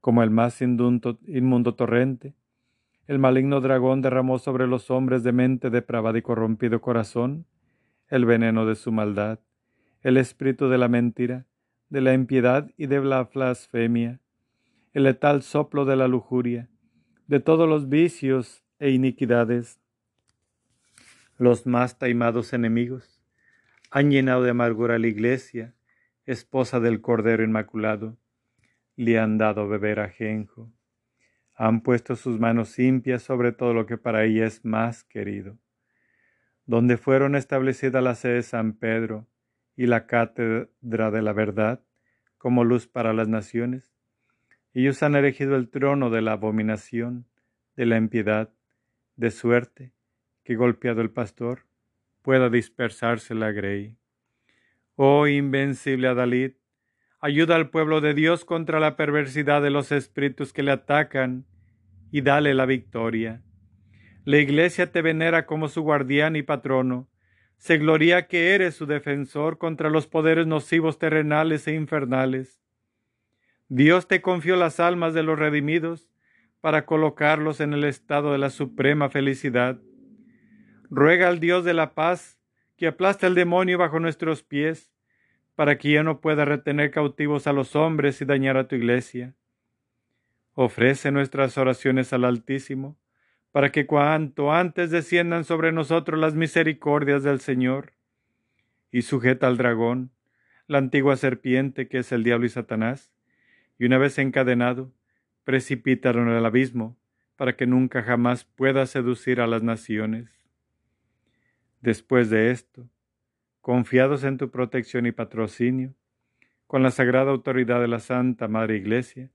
Como 0.00 0.24
el 0.24 0.30
más 0.30 0.60
inmundo 0.62 1.74
torrente, 1.76 2.34
el 3.06 3.20
maligno 3.20 3.60
dragón 3.60 4.02
derramó 4.02 4.40
sobre 4.40 4.66
los 4.66 4.90
hombres 4.90 5.22
de 5.22 5.30
mente 5.30 5.70
depravada 5.70 6.18
y 6.18 6.22
corrompido 6.22 6.80
corazón 6.80 7.46
el 8.08 8.24
veneno 8.24 8.66
de 8.66 8.74
su 8.74 8.90
maldad, 8.90 9.38
el 10.02 10.16
espíritu 10.16 10.68
de 10.68 10.78
la 10.78 10.88
mentira, 10.88 11.46
de 11.90 12.00
la 12.00 12.14
impiedad 12.14 12.70
y 12.76 12.86
de 12.86 13.00
la 13.00 13.24
blasfemia, 13.24 14.20
el 14.94 15.02
letal 15.04 15.42
soplo 15.42 15.84
de 15.84 15.96
la 15.96 16.08
lujuria, 16.08 16.68
de 17.26 17.40
todos 17.40 17.68
los 17.68 17.88
vicios 17.88 18.64
e 18.78 18.90
iniquidades. 18.90 19.80
Los 21.36 21.66
más 21.66 21.98
taimados 21.98 22.52
enemigos 22.52 23.20
han 23.90 24.10
llenado 24.10 24.42
de 24.42 24.50
amargura 24.50 24.94
a 24.94 24.98
la 24.98 25.08
iglesia, 25.08 25.74
esposa 26.26 26.78
del 26.78 27.00
Cordero 27.00 27.42
Inmaculado, 27.42 28.16
le 28.94 29.18
han 29.18 29.36
dado 29.36 29.68
beber 29.68 29.98
ajenjo, 29.98 30.72
han 31.56 31.82
puesto 31.82 32.14
sus 32.14 32.38
manos 32.38 32.78
limpias 32.78 33.22
sobre 33.22 33.52
todo 33.52 33.74
lo 33.74 33.86
que 33.86 33.98
para 33.98 34.24
ella 34.24 34.46
es 34.46 34.64
más 34.64 35.02
querido. 35.04 35.58
Donde 36.66 36.96
fueron 36.96 37.34
establecidas 37.34 38.02
la 38.02 38.14
sede 38.14 38.34
de 38.34 38.42
San 38.42 38.74
Pedro, 38.74 39.26
y 39.76 39.86
la 39.86 40.06
cátedra 40.06 41.10
de 41.10 41.22
la 41.22 41.32
verdad 41.32 41.82
como 42.40 42.64
luz 42.64 42.86
para 42.86 43.12
las 43.12 43.28
naciones. 43.28 43.92
Ellos 44.72 45.02
han 45.02 45.14
erigido 45.14 45.56
el 45.56 45.68
trono 45.68 46.08
de 46.08 46.22
la 46.22 46.32
abominación, 46.32 47.26
de 47.76 47.84
la 47.84 47.98
impiedad, 47.98 48.50
de 49.16 49.30
suerte 49.30 49.92
que 50.42 50.56
golpeado 50.56 51.02
el 51.02 51.10
pastor 51.10 51.66
pueda 52.22 52.48
dispersarse 52.48 53.34
la 53.34 53.52
grey. 53.52 53.98
Oh 54.96 55.26
invencible 55.26 56.08
Adalid, 56.08 56.52
ayuda 57.20 57.56
al 57.56 57.68
pueblo 57.68 58.00
de 58.00 58.14
Dios 58.14 58.46
contra 58.46 58.80
la 58.80 58.96
perversidad 58.96 59.60
de 59.60 59.70
los 59.70 59.92
espíritus 59.92 60.54
que 60.54 60.62
le 60.62 60.72
atacan 60.72 61.44
y 62.10 62.22
dale 62.22 62.54
la 62.54 62.64
victoria. 62.64 63.42
La 64.24 64.38
iglesia 64.38 64.90
te 64.90 65.02
venera 65.02 65.44
como 65.44 65.68
su 65.68 65.82
guardián 65.82 66.36
y 66.36 66.42
patrono, 66.42 67.09
se 67.60 67.76
gloria 67.76 68.26
que 68.26 68.54
eres 68.54 68.74
su 68.74 68.86
defensor 68.86 69.58
contra 69.58 69.90
los 69.90 70.06
poderes 70.06 70.46
nocivos 70.46 70.98
terrenales 70.98 71.68
e 71.68 71.74
infernales. 71.74 72.58
Dios 73.68 74.08
te 74.08 74.22
confió 74.22 74.56
las 74.56 74.80
almas 74.80 75.12
de 75.12 75.22
los 75.22 75.38
redimidos 75.38 76.08
para 76.62 76.86
colocarlos 76.86 77.60
en 77.60 77.74
el 77.74 77.84
estado 77.84 78.32
de 78.32 78.38
la 78.38 78.48
suprema 78.48 79.10
felicidad. 79.10 79.78
Ruega 80.88 81.28
al 81.28 81.38
Dios 81.38 81.62
de 81.66 81.74
la 81.74 81.92
paz 81.92 82.38
que 82.78 82.86
aplasta 82.86 83.26
el 83.26 83.34
demonio 83.34 83.76
bajo 83.76 84.00
nuestros 84.00 84.42
pies, 84.42 84.90
para 85.54 85.76
que 85.76 85.90
ya 85.90 86.02
no 86.02 86.22
pueda 86.22 86.46
retener 86.46 86.90
cautivos 86.90 87.46
a 87.46 87.52
los 87.52 87.76
hombres 87.76 88.22
y 88.22 88.24
dañar 88.24 88.56
a 88.56 88.68
tu 88.68 88.76
iglesia. 88.76 89.34
Ofrece 90.54 91.12
nuestras 91.12 91.58
oraciones 91.58 92.14
al 92.14 92.24
Altísimo, 92.24 92.96
para 93.52 93.72
que 93.72 93.86
cuanto 93.86 94.52
antes 94.52 94.90
desciendan 94.90 95.44
sobre 95.44 95.72
nosotros 95.72 96.20
las 96.20 96.34
misericordias 96.34 97.22
del 97.22 97.40
Señor. 97.40 97.92
Y 98.92 99.02
sujeta 99.02 99.46
al 99.46 99.56
dragón, 99.56 100.10
la 100.66 100.78
antigua 100.78 101.16
serpiente 101.16 101.88
que 101.88 101.98
es 101.98 102.12
el 102.12 102.22
diablo 102.22 102.46
y 102.46 102.50
Satanás, 102.50 103.12
y 103.78 103.86
una 103.86 103.98
vez 103.98 104.18
encadenado, 104.18 104.92
precipítalo 105.44 106.22
en 106.22 106.28
el 106.28 106.44
abismo, 106.44 106.96
para 107.36 107.56
que 107.56 107.66
nunca 107.66 108.02
jamás 108.02 108.44
pueda 108.44 108.84
seducir 108.86 109.40
a 109.40 109.46
las 109.46 109.62
naciones. 109.62 110.28
Después 111.80 112.28
de 112.28 112.50
esto, 112.50 112.86
confiados 113.62 114.24
en 114.24 114.36
tu 114.36 114.50
protección 114.50 115.06
y 115.06 115.12
patrocinio, 115.12 115.94
con 116.66 116.82
la 116.82 116.90
sagrada 116.90 117.30
autoridad 117.30 117.80
de 117.80 117.88
la 117.88 117.98
Santa 117.98 118.46
Madre 118.46 118.76
Iglesia, 118.76 119.30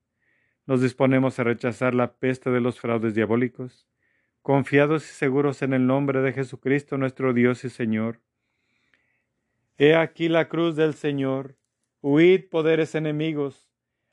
nos 0.68 0.82
disponemos 0.82 1.40
a 1.40 1.44
rechazar 1.44 1.94
la 1.94 2.14
peste 2.14 2.50
de 2.50 2.62
los 2.62 2.80
fraudes 2.80 3.16
diabólicos, 3.16 3.88
confiados 4.46 5.04
y 5.10 5.12
seguros 5.12 5.64
en 5.64 5.74
el 5.74 5.88
nombre 5.88 6.22
de 6.22 6.32
Jesucristo 6.32 7.00
nuestro 7.00 7.34
Dios 7.34 7.66
y 7.66 7.70
Señor. 7.72 8.22
He 9.80 9.96
aquí 9.96 10.30
la 10.30 10.50
cruz 10.50 10.76
del 10.76 10.94
Señor, 10.94 11.58
huid 12.04 12.48
poderes 12.52 12.94
enemigos, 12.94 13.68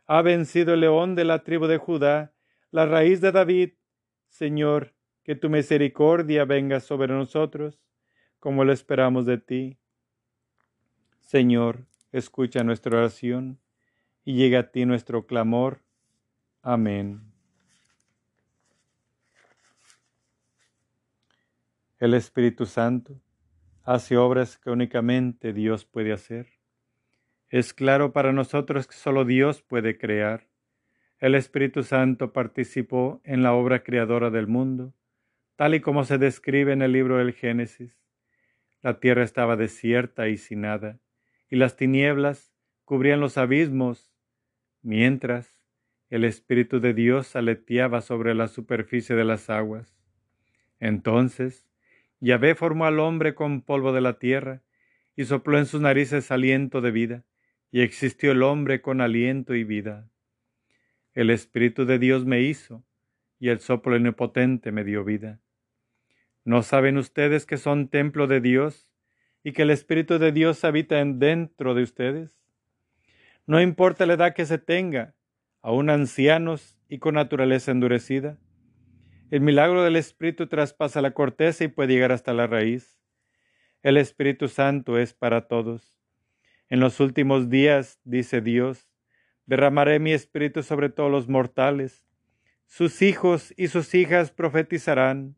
ha 0.07 0.23
vencido 0.23 0.73
el 0.73 0.81
león 0.81 1.17
de 1.17 1.27
la 1.27 1.45
tribu 1.45 1.67
de 1.67 1.77
Judá, 1.77 2.33
la 2.71 2.87
raíz 2.87 3.21
de 3.21 3.31
David. 3.31 3.73
Señor, 4.31 4.95
que 5.23 5.35
tu 5.35 5.51
misericordia 5.51 6.47
venga 6.47 6.81
sobre 6.81 7.13
nosotros, 7.13 7.79
como 8.39 8.65
lo 8.65 8.73
esperamos 8.73 9.27
de 9.27 9.37
ti. 9.37 9.77
Señor, 11.21 11.85
escucha 12.11 12.65
nuestra 12.65 12.97
oración 12.97 13.61
y 14.25 14.33
llega 14.33 14.61
a 14.61 14.71
ti 14.71 14.87
nuestro 14.87 15.27
clamor. 15.27 15.83
Amén. 16.63 17.32
El 22.03 22.15
Espíritu 22.15 22.67
Santo 22.67 23.23
hace 23.85 24.17
obras 24.17 24.59
que 24.59 24.71
únicamente 24.71 25.53
Dios 25.53 25.85
puede 25.85 26.13
hacer. 26.13 26.49
Es 27.49 27.73
claro 27.73 28.13
para 28.13 28.33
nosotros 28.33 28.89
que 28.89 28.95
solo 28.95 29.25
Dios 29.25 29.63
puede 29.63 29.97
crear. 29.99 30.49
El 31.21 31.37
Espíritu 31.37 31.85
Santo 31.85 32.33
participó 32.33 33.21
en 33.23 33.45
la 33.45 33.53
obra 33.53 33.85
creadora 33.85 34.31
del 34.31 34.49
mundo, 34.49 34.93
tal 35.55 35.77
y 35.77 35.81
como 35.81 36.03
se 36.03 36.19
describe 36.19 36.73
en 36.73 36.83
el 36.83 36.91
libro 36.91 37.19
del 37.19 37.35
Génesis. 37.35 37.97
La 38.81 38.99
tierra 38.99 39.23
estaba 39.23 39.55
desierta 39.55 40.27
y 40.27 40.39
sin 40.39 40.63
nada, 40.63 40.99
y 41.49 41.55
las 41.55 41.77
tinieblas 41.77 42.53
cubrían 42.85 43.21
los 43.21 43.39
abismos, 43.39 44.13
mientras 44.83 45.63
el 46.11 46.25
Espíritu 46.25 46.81
de 46.81 46.95
Dios 46.95 47.37
aleteaba 47.37 48.01
sobre 48.01 48.35
la 48.35 48.49
superficie 48.49 49.15
de 49.15 49.25
las 49.25 49.49
aguas. 49.51 49.97
Entonces 50.81 51.65
Yahvé 52.23 52.55
formó 52.55 52.87
al 52.87 53.01
hombre 53.01 53.35
con 53.35 53.63
polvo 53.63 53.93
de 53.93 54.01
la 54.01 54.21
tierra, 54.21 54.63
y 55.17 55.25
sopló 55.25 55.59
en 55.59 55.67
sus 55.67 55.81
narices 55.81 56.31
aliento 56.31 56.81
de 56.81 56.93
vida, 56.93 57.25
y 57.73 57.81
existió 57.81 58.31
el 58.31 58.45
hombre 58.45 58.81
con 58.81 59.01
aliento 59.01 59.57
y 59.57 59.65
vida. 59.65 60.09
El 61.15 61.31
Espíritu 61.31 61.85
de 61.85 61.99
Dios 61.99 62.25
me 62.25 62.41
hizo, 62.41 62.85
y 63.41 63.49
el 63.49 63.59
soplo 63.59 63.97
omnipotente 63.97 64.71
me 64.71 64.85
dio 64.85 65.03
vida. 65.05 65.41
¿No 66.45 66.63
saben 66.63 66.97
ustedes 66.97 67.45
que 67.45 67.57
son 67.57 67.89
templo 67.89 68.29
de 68.29 68.41
Dios 68.41 68.89
y 69.43 69.51
que 69.51 69.63
el 69.63 69.71
Espíritu 69.71 70.21
de 70.21 70.31
Dios 70.31 70.65
habita 70.65 71.05
dentro 71.05 71.75
de 71.75 71.83
ustedes? 71.83 72.39
No 73.49 73.61
importa 73.61 74.07
la 74.07 74.15
edad 74.15 74.33
que 74.33 74.47
se 74.47 74.59
tenga, 74.59 75.17
aún 75.61 75.91
ancianos 75.91 76.79
y 76.89 76.99
con 76.99 77.17
naturaleza 77.17 77.73
endurecida, 77.73 78.39
el 79.33 79.41
milagro 79.41 79.83
del 79.83 79.97
Espíritu 79.97 80.47
traspasa 80.47 81.01
la 81.01 81.13
corteza 81.13 81.65
y 81.65 81.69
puede 81.69 81.95
llegar 81.95 82.13
hasta 82.13 82.35
la 82.35 82.47
raíz. 82.47 83.01
El 83.83 83.97
Espíritu 83.97 84.47
Santo 84.47 84.99
es 84.99 85.15
para 85.15 85.49
todos. 85.49 85.97
En 86.69 86.81
los 86.81 87.01
últimos 87.01 87.49
días, 87.49 87.99
dice 88.05 88.43
Dios, 88.43 88.91
derramaré 89.47 90.01
mi 90.01 90.13
Espíritu 90.13 90.63
sobre 90.63 90.91
todos 90.91 91.11
los 91.11 91.31
mortales. 91.31 92.05
Sus 92.67 93.01
hijos 93.01 93.55
y 93.57 93.69
sus 93.69 93.95
hijas 93.95 94.31
profetizarán. 94.31 95.35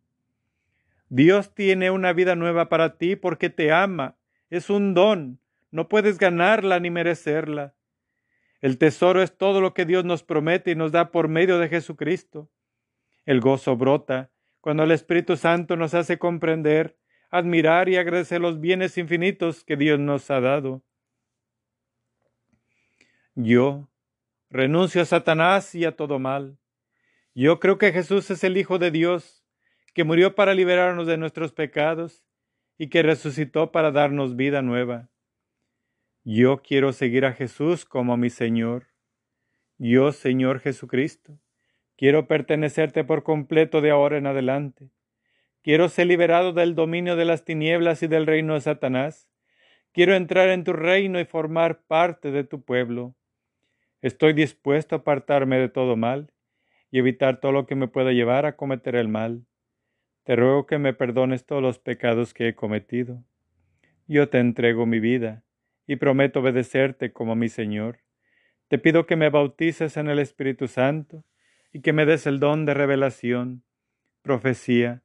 Dios 1.09 1.55
tiene 1.55 1.93
una 1.93 2.13
vida 2.13 2.35
nueva 2.35 2.69
para 2.69 2.99
ti 2.99 3.15
porque 3.15 3.49
te 3.49 3.71
ama. 3.71 4.17
Es 4.51 4.71
un 4.71 4.95
don. 4.95 5.39
No 5.71 5.89
puedes 5.89 6.19
ganarla 6.19 6.81
ni 6.81 6.91
merecerla. 6.91 7.77
El 8.61 8.77
tesoro 8.77 9.23
es 9.23 9.39
todo 9.39 9.61
lo 9.61 9.73
que 9.73 9.85
Dios 9.85 10.05
nos 10.05 10.25
promete 10.25 10.73
y 10.73 10.75
nos 10.75 10.91
da 10.91 11.13
por 11.13 11.29
medio 11.29 11.61
de 11.61 11.69
Jesucristo. 11.69 12.51
El 13.25 13.41
gozo 13.41 13.77
brota 13.77 14.31
cuando 14.61 14.83
el 14.83 14.91
Espíritu 14.93 15.37
Santo 15.37 15.77
nos 15.77 15.93
hace 15.95 16.19
comprender, 16.19 16.97
admirar 17.31 17.89
y 17.89 17.97
agradecer 17.97 18.41
los 18.41 18.61
bienes 18.61 18.97
infinitos 18.97 19.65
que 19.65 19.77
Dios 19.77 19.99
nos 19.99 20.31
ha 20.31 20.41
dado. 20.41 20.83
Yo 23.35 23.89
renuncio 24.49 25.03
a 25.03 25.05
Satanás 25.05 25.75
y 25.75 25.85
a 25.85 25.97
todo 25.97 26.19
mal. 26.19 26.59
Yo 27.35 27.61
creo 27.61 27.79
que 27.79 27.93
Jesús 27.93 28.31
es 28.31 28.45
el 28.45 28.57
Hijo 28.57 28.79
de 28.79 28.91
Dios, 28.91 29.45
que 29.93 30.05
murió 30.05 30.35
para 30.35 30.55
liberarnos 30.55 31.07
de 31.07 31.17
nuestros 31.17 31.53
pecados 31.53 32.25
y 32.79 32.89
que 32.89 33.03
resucitó 33.03 33.73
para 33.73 33.91
darnos 33.91 34.37
vida 34.37 34.63
nueva. 34.63 35.11
Yo 36.23 36.63
quiero 36.63 36.93
seguir 36.93 37.27
a 37.27 37.33
Jesús 37.33 37.85
como 37.85 38.17
mi 38.17 38.31
Señor. 38.31 38.87
Yo, 39.77 40.13
Señor 40.13 40.61
Jesucristo, 40.61 41.39
Quiero 41.97 42.27
pertenecerte 42.27 43.05
por 43.05 43.23
completo 43.23 43.81
de 43.81 43.91
ahora 43.91 44.19
en 44.19 44.27
adelante. 44.27 44.91
Quiero 45.63 45.89
ser 45.89 46.09
liberado 46.09 46.53
del 46.53 46.75
dominio 46.75 47.15
de 47.17 47.25
las 47.25 47.45
tinieblas 47.45 48.03
y 48.03 48.09
del 48.09 48.27
reino 48.27 48.55
de 48.55 48.61
Satanás. 48.61 49.29
Quiero 49.93 50.15
entrar 50.15 50.49
en 50.49 50.65
tu 50.65 50.73
reino 50.73 51.21
y 51.21 51.25
formar 51.25 51.83
parte 51.87 52.33
de 52.33 52.43
tu 52.43 52.63
pueblo. 52.63 53.15
Estoy 54.03 54.33
dispuesto 54.33 54.97
a 54.97 54.99
apartarme 54.99 55.59
de 55.59 55.69
todo 55.69 55.97
mal 55.97 56.33
y 56.91 56.99
evitar 56.99 57.41
todo 57.41 57.53
lo 57.53 57.67
que 57.67 57.77
me 57.77 57.89
pueda 57.89 58.13
llevar 58.13 58.45
a 58.45 58.57
cometer 58.57 58.97
el 58.97 59.09
mal. 59.09 59.47
Te 60.25 60.37
ruego 60.37 60.67
que 60.67 60.79
me 60.79 60.95
perdones 60.95 61.47
todos 61.47 61.63
los 61.63 61.79
pecados 61.79 62.35
que 62.35 62.49
he 62.49 62.55
cometido. 62.55 63.23
Yo 64.09 64.29
te 64.29 64.41
entrego 64.41 64.85
mi 64.85 64.99
vida 64.99 65.45
y 65.87 65.97
prometo 65.97 66.41
obedecerte 66.41 67.13
como 67.13 67.37
mi 67.37 67.49
Señor. 67.49 68.01
Te 68.69 68.79
pido 68.79 69.07
que 69.07 69.17
me 69.17 69.31
bautices 69.31 69.97
en 69.97 70.09
el 70.09 70.19
Espíritu 70.19 70.67
Santo 70.67 71.25
y 71.75 71.81
que 71.81 71.93
me 71.93 72.07
des 72.07 72.29
el 72.29 72.39
don 72.39 72.67
de 72.67 72.73
revelación, 72.73 73.65
profecía, 74.23 75.03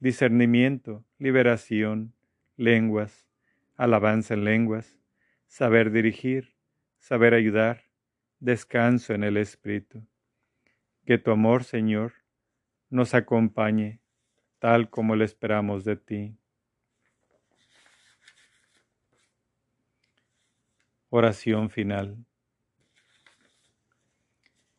discernimiento, 0.00 1.02
liberación, 1.18 2.14
lenguas, 2.58 3.26
alabanza 3.76 4.34
en 4.34 4.44
lenguas, 4.44 4.98
saber 5.46 5.90
dirigir, 5.90 6.54
saber 6.98 7.32
ayudar, 7.32 7.84
descanso 8.38 9.14
en 9.14 9.24
el 9.24 9.38
Espíritu. 9.38 10.06
Que 11.06 11.16
tu 11.16 11.30
amor, 11.30 11.64
Señor, 11.64 12.12
nos 12.90 13.14
acompañe 13.14 14.02
tal 14.58 14.90
como 14.90 15.16
lo 15.16 15.24
esperamos 15.24 15.86
de 15.86 15.96
ti. 15.96 16.36
Oración 21.08 21.70
final. 21.70 22.26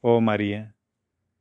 Oh 0.01 0.21
María, 0.21 0.75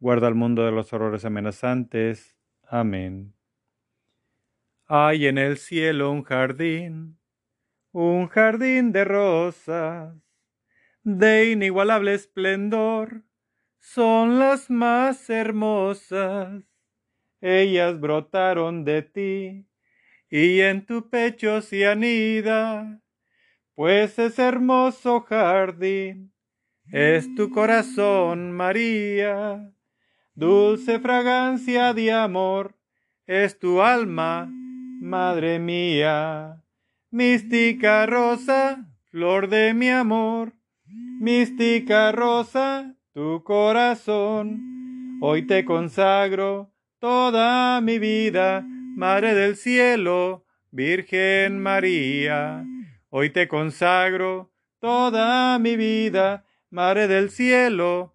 guarda 0.00 0.26
al 0.26 0.34
mundo 0.34 0.64
de 0.64 0.72
los 0.72 0.92
horrores 0.92 1.24
amenazantes. 1.24 2.36
Amén. 2.66 3.34
Hay 4.86 5.26
en 5.26 5.38
el 5.38 5.58
cielo 5.58 6.10
un 6.10 6.24
jardín, 6.24 7.18
un 7.92 8.26
jardín 8.26 8.90
de 8.92 9.04
rosas, 9.04 10.16
de 11.04 11.50
inigualable 11.50 12.14
esplendor 12.14 13.22
son 13.78 14.38
las 14.38 14.68
más 14.70 15.30
hermosas. 15.30 16.62
Ellas 17.40 17.98
brotaron 17.98 18.84
de 18.84 19.02
ti 19.02 19.66
y 20.28 20.60
en 20.60 20.84
tu 20.86 21.08
pecho 21.08 21.62
se 21.62 21.86
anida, 21.86 23.00
pues 23.74 24.18
es 24.18 24.38
hermoso 24.38 25.20
jardín, 25.20 26.32
es 26.92 27.34
tu 27.34 27.50
corazón, 27.50 28.52
María. 28.52 29.72
Dulce 30.40 30.98
fragancia 31.00 31.92
de 31.92 32.12
amor, 32.12 32.74
es 33.26 33.58
tu 33.58 33.82
alma, 33.82 34.50
Madre 34.98 35.58
mía. 35.58 36.64
Mística 37.10 38.06
rosa, 38.06 38.86
flor 39.10 39.50
de 39.50 39.74
mi 39.74 39.90
amor, 39.90 40.54
mística 41.20 42.10
rosa, 42.12 42.96
tu 43.12 43.44
corazón. 43.44 45.18
Hoy 45.20 45.46
te 45.46 45.66
consagro 45.66 46.72
toda 47.00 47.82
mi 47.82 47.98
vida, 47.98 48.64
Madre 48.96 49.34
del 49.34 49.56
Cielo, 49.56 50.46
Virgen 50.70 51.60
María. 51.60 52.64
Hoy 53.10 53.28
te 53.28 53.46
consagro 53.46 54.50
toda 54.78 55.58
mi 55.58 55.76
vida, 55.76 56.46
Madre 56.70 57.08
del 57.08 57.28
Cielo, 57.28 58.14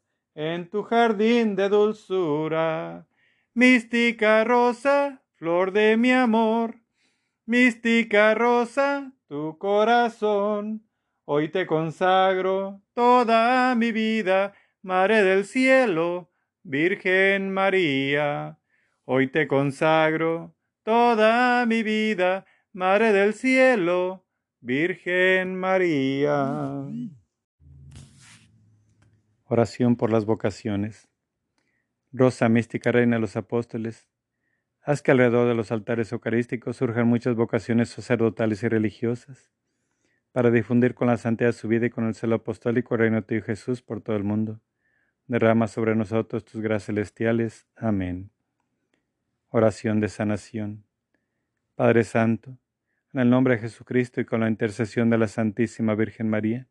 en 0.35 0.69
tu 0.69 0.83
jardín 0.83 1.55
de 1.55 1.69
dulzura. 1.69 3.07
Mística 3.53 4.43
rosa, 4.43 5.21
flor 5.35 5.71
de 5.71 5.97
mi 5.97 6.11
amor, 6.11 6.75
mística 7.45 8.33
rosa, 8.33 9.11
tu 9.27 9.57
corazón, 9.57 10.87
hoy 11.25 11.49
te 11.49 11.65
consagro 11.65 12.81
toda 12.93 13.75
mi 13.75 13.91
vida, 13.91 14.53
Madre 14.83 15.21
del 15.23 15.45
cielo, 15.45 16.31
Virgen 16.63 17.51
María, 17.51 18.57
hoy 19.05 19.27
te 19.27 19.47
consagro 19.47 20.55
toda 20.83 21.65
mi 21.65 21.83
vida, 21.83 22.45
Madre 22.73 23.11
del 23.11 23.33
cielo, 23.33 24.25
Virgen 24.59 25.55
María. 25.55 26.85
Oración 29.53 29.97
por 29.97 30.13
las 30.13 30.23
vocaciones. 30.23 31.09
Rosa 32.13 32.47
mística, 32.47 32.89
reina 32.93 33.17
de 33.17 33.19
los 33.19 33.35
apóstoles, 33.35 34.07
haz 34.81 35.01
que 35.01 35.11
alrededor 35.11 35.45
de 35.45 35.55
los 35.55 35.73
altares 35.73 36.09
eucarísticos 36.13 36.77
surjan 36.77 37.05
muchas 37.05 37.35
vocaciones 37.35 37.89
sacerdotales 37.89 38.63
y 38.63 38.69
religiosas, 38.69 39.51
para 40.31 40.51
difundir 40.51 40.93
con 40.93 41.09
la 41.09 41.17
santidad 41.17 41.51
su 41.51 41.67
vida 41.67 41.87
y 41.87 41.89
con 41.89 42.07
el 42.07 42.15
celo 42.15 42.35
apostólico 42.35 42.95
reino 42.95 43.19
de 43.19 43.41
Jesús 43.41 43.81
por 43.81 43.99
todo 43.99 44.15
el 44.15 44.23
mundo 44.23 44.61
derrama 45.27 45.67
sobre 45.67 45.97
nosotros 45.97 46.45
tus 46.45 46.61
gracias 46.61 46.85
celestiales. 46.85 47.67
Amén. 47.75 48.31
Oración 49.49 49.99
de 49.99 50.07
sanación. 50.07 50.85
Padre 51.75 52.05
Santo, 52.05 52.57
en 53.11 53.19
el 53.19 53.29
nombre 53.29 53.55
de 53.55 53.63
Jesucristo 53.63 54.21
y 54.21 54.25
con 54.25 54.39
la 54.39 54.47
intercesión 54.47 55.09
de 55.09 55.17
la 55.17 55.27
Santísima 55.27 55.93
Virgen 55.93 56.29
María, 56.29 56.69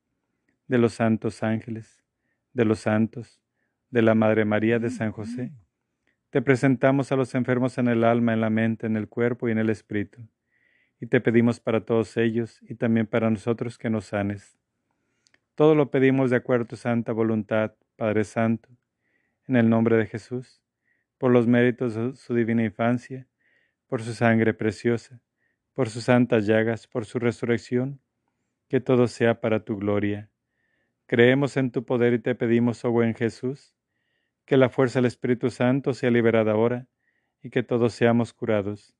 de 0.66 0.78
los 0.78 0.94
santos 0.94 1.42
ángeles, 1.42 2.00
de 2.52 2.64
los 2.64 2.80
santos, 2.80 3.40
de 3.90 4.02
la 4.02 4.14
Madre 4.14 4.44
María 4.44 4.78
de 4.78 4.90
San 4.90 5.12
José, 5.12 5.52
te 6.30 6.42
presentamos 6.42 7.10
a 7.10 7.16
los 7.16 7.34
enfermos 7.34 7.76
en 7.78 7.88
el 7.88 8.04
alma, 8.04 8.32
en 8.32 8.40
la 8.40 8.50
mente, 8.50 8.86
en 8.86 8.96
el 8.96 9.08
cuerpo 9.08 9.48
y 9.48 9.52
en 9.52 9.58
el 9.58 9.70
espíritu, 9.70 10.28
y 11.00 11.06
te 11.06 11.20
pedimos 11.20 11.58
para 11.60 11.84
todos 11.84 12.16
ellos 12.16 12.60
y 12.62 12.76
también 12.76 13.06
para 13.06 13.30
nosotros 13.30 13.78
que 13.78 13.90
nos 13.90 14.06
sanes. 14.06 14.58
Todo 15.54 15.74
lo 15.74 15.90
pedimos 15.90 16.30
de 16.30 16.36
acuerdo 16.36 16.64
a 16.64 16.68
tu 16.68 16.76
santa 16.76 17.12
voluntad 17.12 17.74
Padre 17.96 18.24
Santo, 18.24 18.68
en 19.46 19.56
el 19.56 19.68
nombre 19.68 19.96
de 19.96 20.06
Jesús, 20.06 20.62
por 21.18 21.32
los 21.32 21.46
méritos 21.46 21.94
de 21.94 22.14
su 22.14 22.34
divina 22.34 22.64
infancia, 22.64 23.26
por 23.86 24.00
su 24.00 24.14
sangre 24.14 24.54
preciosa, 24.54 25.20
por 25.74 25.90
sus 25.90 26.04
santas 26.04 26.46
llagas, 26.46 26.86
por 26.86 27.04
su 27.04 27.18
resurrección, 27.18 28.00
que 28.68 28.80
todo 28.80 29.08
sea 29.08 29.40
para 29.40 29.64
tu 29.64 29.76
gloria. 29.76 30.29
Creemos 31.10 31.56
en 31.56 31.72
tu 31.72 31.84
poder 31.84 32.12
y 32.12 32.20
te 32.20 32.36
pedimos, 32.36 32.84
oh 32.84 32.92
buen 32.92 33.16
Jesús, 33.16 33.74
que 34.44 34.56
la 34.56 34.68
fuerza 34.68 35.00
del 35.00 35.06
Espíritu 35.06 35.50
Santo 35.50 35.92
sea 35.92 36.08
liberada 36.08 36.52
ahora 36.52 36.86
y 37.42 37.50
que 37.50 37.64
todos 37.64 37.94
seamos 37.94 38.32
curados. 38.32 38.94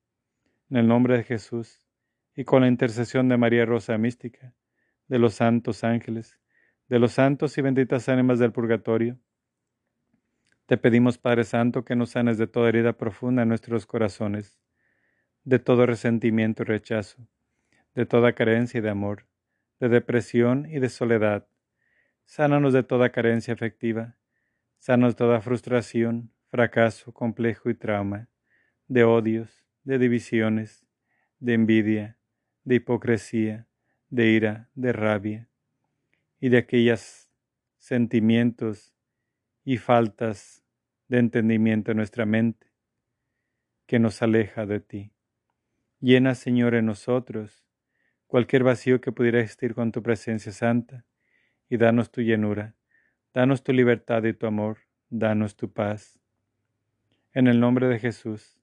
En 0.71 0.79
el 0.79 0.89
nombre 0.89 1.17
de 1.17 1.23
Jesús 1.23 1.87
y 2.35 2.43
con 2.43 2.63
la 2.63 2.67
intercesión 2.67 3.29
de 3.29 3.37
María 3.37 3.65
Rosa 3.65 3.97
Mística, 3.97 4.57
de 5.07 5.21
los 5.21 5.35
santos 5.35 5.85
ángeles, 5.85 6.37
de 6.89 6.99
los 6.99 7.13
santos 7.13 7.57
y 7.59 7.63
benditas 7.63 8.09
ánimas 8.09 8.41
del 8.41 8.51
purgatorio. 8.51 9.17
Te 10.67 10.79
pedimos, 10.79 11.17
Padre 11.17 11.45
Santo, 11.45 11.85
que 11.85 11.95
nos 11.95 12.11
sanes 12.11 12.39
de 12.39 12.49
toda 12.49 12.71
herida 12.71 12.95
profunda 12.95 13.43
en 13.43 13.51
nuestros 13.51 13.87
corazones, 13.87 14.59
de 15.45 15.61
todo 15.61 15.87
resentimiento 15.87 16.65
y 16.65 16.67
rechazo, 16.67 17.29
de 17.95 18.05
toda 18.05 18.33
carencia 18.33 18.83
de 18.83 18.91
amor, 18.91 19.29
de 19.79 19.89
depresión 19.89 20.67
y 20.69 20.81
de 20.81 20.89
soledad. 20.89 21.47
Sánanos 22.31 22.73
de 22.73 22.85
toda 22.85 23.11
carencia 23.11 23.55
afectiva, 23.55 24.17
sánanos 24.79 25.15
de 25.15 25.19
toda 25.19 25.41
frustración, 25.41 26.33
fracaso, 26.49 27.13
complejo 27.13 27.71
y 27.71 27.75
trauma, 27.75 28.29
de 28.87 29.03
odios, 29.03 29.65
de 29.83 29.99
divisiones, 29.99 30.87
de 31.41 31.55
envidia, 31.55 32.19
de 32.63 32.77
hipocresía, 32.77 33.67
de 34.11 34.29
ira, 34.29 34.71
de 34.77 34.93
rabia, 34.93 35.49
y 36.39 36.51
de 36.51 36.59
aquellos 36.59 37.29
sentimientos 37.79 38.95
y 39.65 39.79
faltas 39.79 40.63
de 41.09 41.19
entendimiento 41.19 41.91
en 41.91 41.97
nuestra 41.97 42.27
mente 42.27 42.69
que 43.87 43.99
nos 43.99 44.23
aleja 44.23 44.67
de 44.67 44.79
ti. 44.79 45.13
Llena, 45.99 46.37
Señor, 46.37 46.77
en 46.77 46.87
nosotros 46.87 47.67
cualquier 48.29 48.63
vacío 48.63 49.01
que 49.01 49.11
pudiera 49.11 49.41
existir 49.41 49.75
con 49.75 49.91
tu 49.91 50.01
presencia 50.01 50.53
santa 50.53 51.05
y 51.71 51.77
danos 51.77 52.11
tu 52.11 52.21
llenura, 52.21 52.75
danos 53.33 53.63
tu 53.63 53.73
libertad 53.73 54.25
y 54.25 54.33
tu 54.33 54.47
amor, 54.47 54.79
danos 55.09 55.55
tu 55.57 55.73
paz. 55.73 56.19
En 57.33 57.47
el 57.47 57.61
nombre 57.61 57.87
de 57.87 58.01
Jesús 58.01 58.61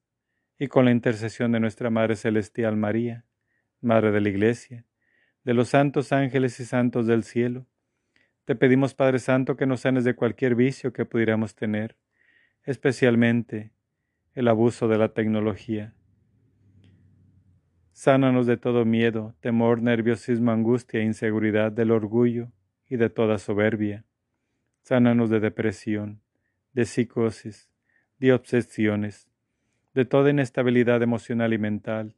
y 0.59 0.67
con 0.67 0.83
la 0.85 0.91
intercesión 0.91 1.53
de 1.53 1.61
nuestra 1.61 1.89
Madre 1.89 2.17
Celestial 2.17 2.75
María, 2.75 3.23
Madre 3.79 4.11
de 4.11 4.19
la 4.19 4.27
Iglesia, 4.27 4.85
de 5.45 5.53
los 5.53 5.69
santos 5.69 6.11
ángeles 6.11 6.59
y 6.59 6.65
santos 6.65 7.07
del 7.07 7.23
cielo. 7.23 7.65
Te 8.43 8.55
pedimos, 8.55 8.93
Padre 8.93 9.19
Santo, 9.19 9.55
que 9.55 9.65
nos 9.65 9.81
sanes 9.81 10.03
de 10.03 10.15
cualquier 10.15 10.55
vicio 10.55 10.91
que 10.91 11.05
pudiéramos 11.05 11.55
tener, 11.55 11.95
especialmente 12.63 13.71
el 14.33 14.49
abuso 14.49 14.89
de 14.89 14.97
la 14.97 15.13
tecnología. 15.13 15.93
Sánanos 17.93 18.47
de 18.47 18.57
todo 18.57 18.83
miedo, 18.83 19.33
temor, 19.39 19.81
nerviosismo, 19.81 20.51
angustia, 20.51 21.01
inseguridad, 21.01 21.71
del 21.71 21.91
orgullo 21.91 22.51
y 22.89 22.97
de 22.97 23.09
toda 23.09 23.37
soberbia. 23.37 24.05
Sánanos 24.81 25.29
de 25.29 25.39
depresión, 25.39 26.21
de 26.73 26.85
psicosis, 26.85 27.69
de 28.19 28.33
obsesiones, 28.33 29.27
de 29.93 30.05
toda 30.05 30.29
inestabilidad 30.29 31.01
emocional 31.01 31.53
y 31.53 31.57
mental, 31.57 32.15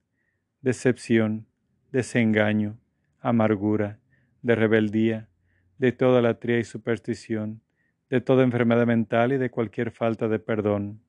decepción, 0.62 1.48
desengaño, 1.92 2.78
amargura, 3.22 4.00
de 4.42 4.56
rebeldía, 4.56 5.30
de 5.78 5.92
toda 5.92 6.22
latría 6.22 6.60
y 6.60 6.64
superstición, 6.64 7.62
de 8.10 8.22
toda 8.22 8.44
enfermedad 8.44 8.86
mental 8.86 9.32
y 9.34 9.38
de 9.38 9.50
cualquier 9.50 9.92
falta 9.92 10.28
de 10.28 10.40
perdón. 10.40 11.02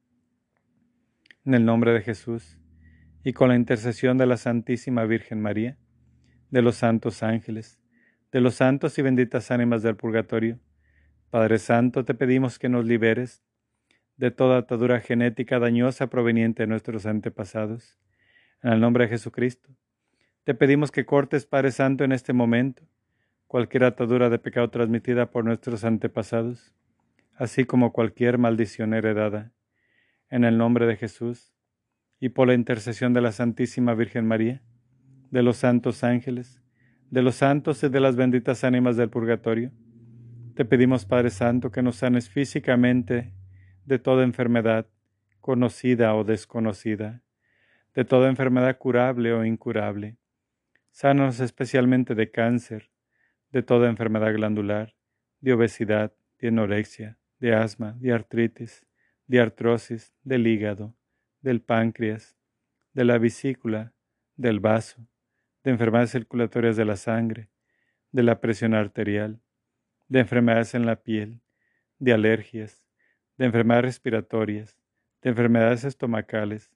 En 1.44 1.54
el 1.54 1.64
nombre 1.64 1.92
de 1.92 2.02
Jesús, 2.02 2.58
y 3.24 3.32
con 3.32 3.48
la 3.48 3.56
intercesión 3.56 4.16
de 4.16 4.26
la 4.26 4.36
Santísima 4.36 5.04
Virgen 5.04 5.42
María, 5.42 5.76
de 6.50 6.62
los 6.62 6.76
santos 6.76 7.22
ángeles, 7.22 7.79
de 8.32 8.40
los 8.40 8.54
santos 8.54 8.98
y 8.98 9.02
benditas 9.02 9.50
ánimas 9.50 9.82
del 9.82 9.96
purgatorio, 9.96 10.58
Padre 11.30 11.58
Santo, 11.58 12.04
te 12.04 12.14
pedimos 12.14 12.58
que 12.58 12.68
nos 12.68 12.84
liberes 12.84 13.42
de 14.16 14.30
toda 14.30 14.58
atadura 14.58 15.00
genética 15.00 15.58
dañosa 15.58 16.08
proveniente 16.08 16.62
de 16.62 16.66
nuestros 16.66 17.06
antepasados. 17.06 17.98
En 18.62 18.72
el 18.72 18.80
nombre 18.80 19.04
de 19.04 19.10
Jesucristo, 19.10 19.70
te 20.44 20.54
pedimos 20.54 20.90
que 20.90 21.06
cortes, 21.06 21.46
Padre 21.46 21.72
Santo, 21.72 22.04
en 22.04 22.12
este 22.12 22.32
momento 22.32 22.82
cualquier 23.46 23.82
atadura 23.82 24.30
de 24.30 24.38
pecado 24.38 24.70
transmitida 24.70 25.30
por 25.30 25.44
nuestros 25.44 25.82
antepasados, 25.82 26.72
así 27.34 27.64
como 27.64 27.92
cualquier 27.92 28.38
maldición 28.38 28.94
heredada 28.94 29.52
en 30.28 30.44
el 30.44 30.56
nombre 30.56 30.86
de 30.86 30.96
Jesús, 30.96 31.52
y 32.20 32.28
por 32.28 32.46
la 32.46 32.54
intercesión 32.54 33.12
de 33.12 33.22
la 33.22 33.32
Santísima 33.32 33.94
Virgen 33.94 34.28
María, 34.28 34.62
de 35.30 35.42
los 35.42 35.56
santos 35.56 36.04
ángeles, 36.04 36.59
de 37.10 37.22
los 37.22 37.34
santos 37.34 37.82
y 37.82 37.88
de 37.88 38.00
las 38.00 38.16
benditas 38.16 38.62
ánimas 38.62 38.96
del 38.96 39.10
purgatorio, 39.10 39.72
te 40.54 40.64
pedimos, 40.64 41.04
Padre 41.04 41.30
Santo, 41.30 41.70
que 41.70 41.82
nos 41.82 41.96
sanes 41.96 42.28
físicamente 42.28 43.32
de 43.84 43.98
toda 43.98 44.24
enfermedad, 44.24 44.86
conocida 45.40 46.14
o 46.14 46.22
desconocida, 46.22 47.22
de 47.94 48.04
toda 48.04 48.28
enfermedad 48.28 48.78
curable 48.78 49.32
o 49.32 49.44
incurable. 49.44 50.18
Sánanos 50.92 51.40
especialmente 51.40 52.14
de 52.14 52.30
cáncer, 52.30 52.90
de 53.50 53.62
toda 53.62 53.88
enfermedad 53.88 54.32
glandular, 54.32 54.94
de 55.40 55.54
obesidad, 55.54 56.12
de 56.38 56.48
anorexia, 56.48 57.18
de 57.40 57.54
asma, 57.54 57.96
de 57.98 58.12
artritis, 58.12 58.86
de 59.26 59.40
artrosis 59.40 60.12
del 60.22 60.46
hígado, 60.46 60.94
del 61.40 61.60
páncreas, 61.60 62.36
de 62.92 63.04
la 63.04 63.18
vesícula, 63.18 63.94
del 64.36 64.60
vaso, 64.60 65.06
de 65.64 65.70
enfermedades 65.70 66.10
circulatorias 66.10 66.76
de 66.76 66.84
la 66.84 66.96
sangre, 66.96 67.50
de 68.12 68.22
la 68.22 68.40
presión 68.40 68.74
arterial, 68.74 69.40
de 70.08 70.20
enfermedades 70.20 70.74
en 70.74 70.86
la 70.86 70.96
piel, 70.96 71.40
de 71.98 72.12
alergias, 72.12 72.84
de 73.36 73.46
enfermedades 73.46 73.84
respiratorias, 73.84 74.78
de 75.22 75.30
enfermedades 75.30 75.84
estomacales, 75.84 76.70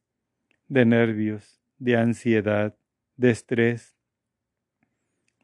de 0.68 0.84
nervios, 0.84 1.60
de 1.78 1.96
ansiedad, 1.96 2.76
de 3.16 3.30
estrés, 3.30 3.96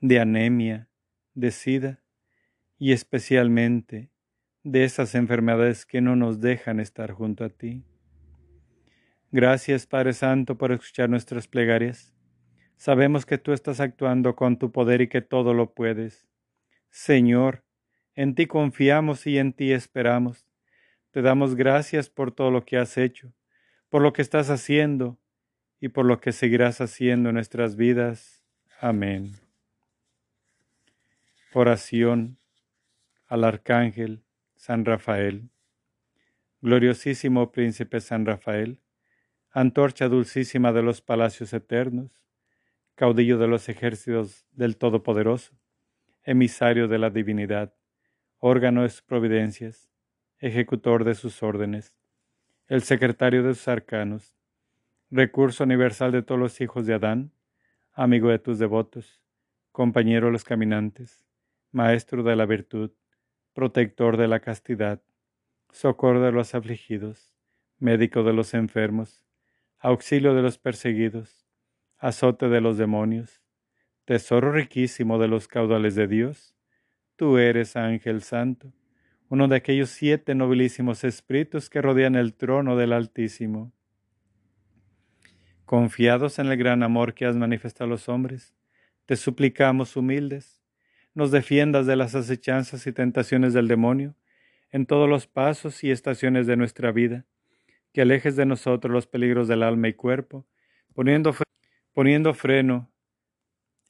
de 0.00 0.20
anemia, 0.20 0.88
de 1.34 1.50
sida 1.50 2.02
y 2.78 2.92
especialmente 2.92 4.10
de 4.62 4.84
esas 4.84 5.14
enfermedades 5.14 5.86
que 5.86 6.00
no 6.00 6.16
nos 6.16 6.40
dejan 6.40 6.80
estar 6.80 7.12
junto 7.12 7.44
a 7.44 7.48
ti. 7.48 7.84
Gracias, 9.32 9.86
Padre 9.86 10.12
Santo, 10.12 10.56
por 10.58 10.72
escuchar 10.72 11.08
nuestras 11.08 11.46
plegarias. 11.46 12.14
Sabemos 12.80 13.26
que 13.26 13.36
tú 13.36 13.52
estás 13.52 13.78
actuando 13.78 14.34
con 14.34 14.58
tu 14.58 14.72
poder 14.72 15.02
y 15.02 15.08
que 15.08 15.20
todo 15.20 15.52
lo 15.52 15.74
puedes. 15.74 16.26
Señor, 16.88 17.62
en 18.14 18.34
ti 18.34 18.46
confiamos 18.46 19.26
y 19.26 19.36
en 19.36 19.52
ti 19.52 19.72
esperamos. 19.72 20.48
Te 21.10 21.20
damos 21.20 21.56
gracias 21.56 22.08
por 22.08 22.32
todo 22.32 22.50
lo 22.50 22.64
que 22.64 22.78
has 22.78 22.96
hecho, 22.96 23.34
por 23.90 24.00
lo 24.00 24.14
que 24.14 24.22
estás 24.22 24.48
haciendo 24.48 25.18
y 25.78 25.88
por 25.88 26.06
lo 26.06 26.22
que 26.22 26.32
seguirás 26.32 26.80
haciendo 26.80 27.28
en 27.28 27.34
nuestras 27.34 27.76
vidas. 27.76 28.42
Amén. 28.80 29.32
Oración 31.52 32.38
al 33.26 33.44
Arcángel 33.44 34.24
San 34.56 34.86
Rafael. 34.86 35.50
Gloriosísimo 36.62 37.52
Príncipe 37.52 38.00
San 38.00 38.24
Rafael, 38.24 38.80
antorcha 39.50 40.08
dulcísima 40.08 40.72
de 40.72 40.82
los 40.82 41.02
palacios 41.02 41.52
eternos, 41.52 42.20
caudillo 43.00 43.38
de 43.38 43.48
los 43.48 43.70
ejércitos 43.70 44.44
del 44.52 44.76
Todopoderoso, 44.76 45.54
emisario 46.22 46.86
de 46.86 46.98
la 46.98 47.08
divinidad, 47.08 47.72
órgano 48.36 48.82
de 48.82 48.90
sus 48.90 49.00
providencias, 49.00 49.88
ejecutor 50.38 51.04
de 51.04 51.14
sus 51.14 51.42
órdenes, 51.42 51.96
el 52.66 52.82
secretario 52.82 53.42
de 53.42 53.54
sus 53.54 53.68
arcanos, 53.68 54.36
recurso 55.10 55.64
universal 55.64 56.12
de 56.12 56.20
todos 56.20 56.38
los 56.38 56.60
hijos 56.60 56.84
de 56.84 56.92
Adán, 56.92 57.32
amigo 57.94 58.28
de 58.28 58.38
tus 58.38 58.58
devotos, 58.58 59.22
compañero 59.72 60.26
de 60.26 60.32
los 60.32 60.44
caminantes, 60.44 61.24
maestro 61.72 62.22
de 62.22 62.36
la 62.36 62.44
virtud, 62.44 62.90
protector 63.54 64.18
de 64.18 64.28
la 64.28 64.40
castidad, 64.40 65.00
socorro 65.70 66.20
de 66.20 66.32
los 66.32 66.54
afligidos, 66.54 67.34
médico 67.78 68.24
de 68.24 68.34
los 68.34 68.52
enfermos, 68.52 69.24
auxilio 69.78 70.34
de 70.34 70.42
los 70.42 70.58
perseguidos, 70.58 71.49
azote 72.00 72.48
de 72.48 72.62
los 72.62 72.78
demonios, 72.78 73.42
tesoro 74.06 74.52
riquísimo 74.52 75.18
de 75.18 75.28
los 75.28 75.48
caudales 75.48 75.94
de 75.94 76.06
Dios, 76.08 76.54
tú 77.16 77.36
eres 77.36 77.76
ángel 77.76 78.22
santo, 78.22 78.72
uno 79.28 79.46
de 79.48 79.56
aquellos 79.56 79.90
siete 79.90 80.34
nobilísimos 80.34 81.04
espíritus 81.04 81.68
que 81.68 81.82
rodean 81.82 82.16
el 82.16 82.34
trono 82.34 82.76
del 82.76 82.94
Altísimo. 82.94 83.72
Confiados 85.66 86.38
en 86.38 86.46
el 86.46 86.56
gran 86.56 86.82
amor 86.82 87.12
que 87.14 87.26
has 87.26 87.36
manifestado 87.36 87.84
a 87.84 87.90
los 87.90 88.08
hombres, 88.08 88.54
te 89.04 89.16
suplicamos 89.16 89.94
humildes, 89.94 90.60
nos 91.14 91.30
defiendas 91.30 91.86
de 91.86 91.96
las 91.96 92.14
acechanzas 92.14 92.86
y 92.86 92.92
tentaciones 92.92 93.52
del 93.52 93.68
demonio 93.68 94.16
en 94.70 94.86
todos 94.86 95.08
los 95.08 95.26
pasos 95.26 95.84
y 95.84 95.90
estaciones 95.90 96.46
de 96.46 96.56
nuestra 96.56 96.92
vida, 96.92 97.26
que 97.92 98.00
alejes 98.00 98.36
de 98.36 98.46
nosotros 98.46 98.92
los 98.92 99.06
peligros 99.06 99.48
del 99.48 99.62
alma 99.62 99.88
y 99.88 99.92
cuerpo, 99.92 100.46
poniendo, 100.94 101.34
poniendo 101.92 102.34
freno 102.34 102.90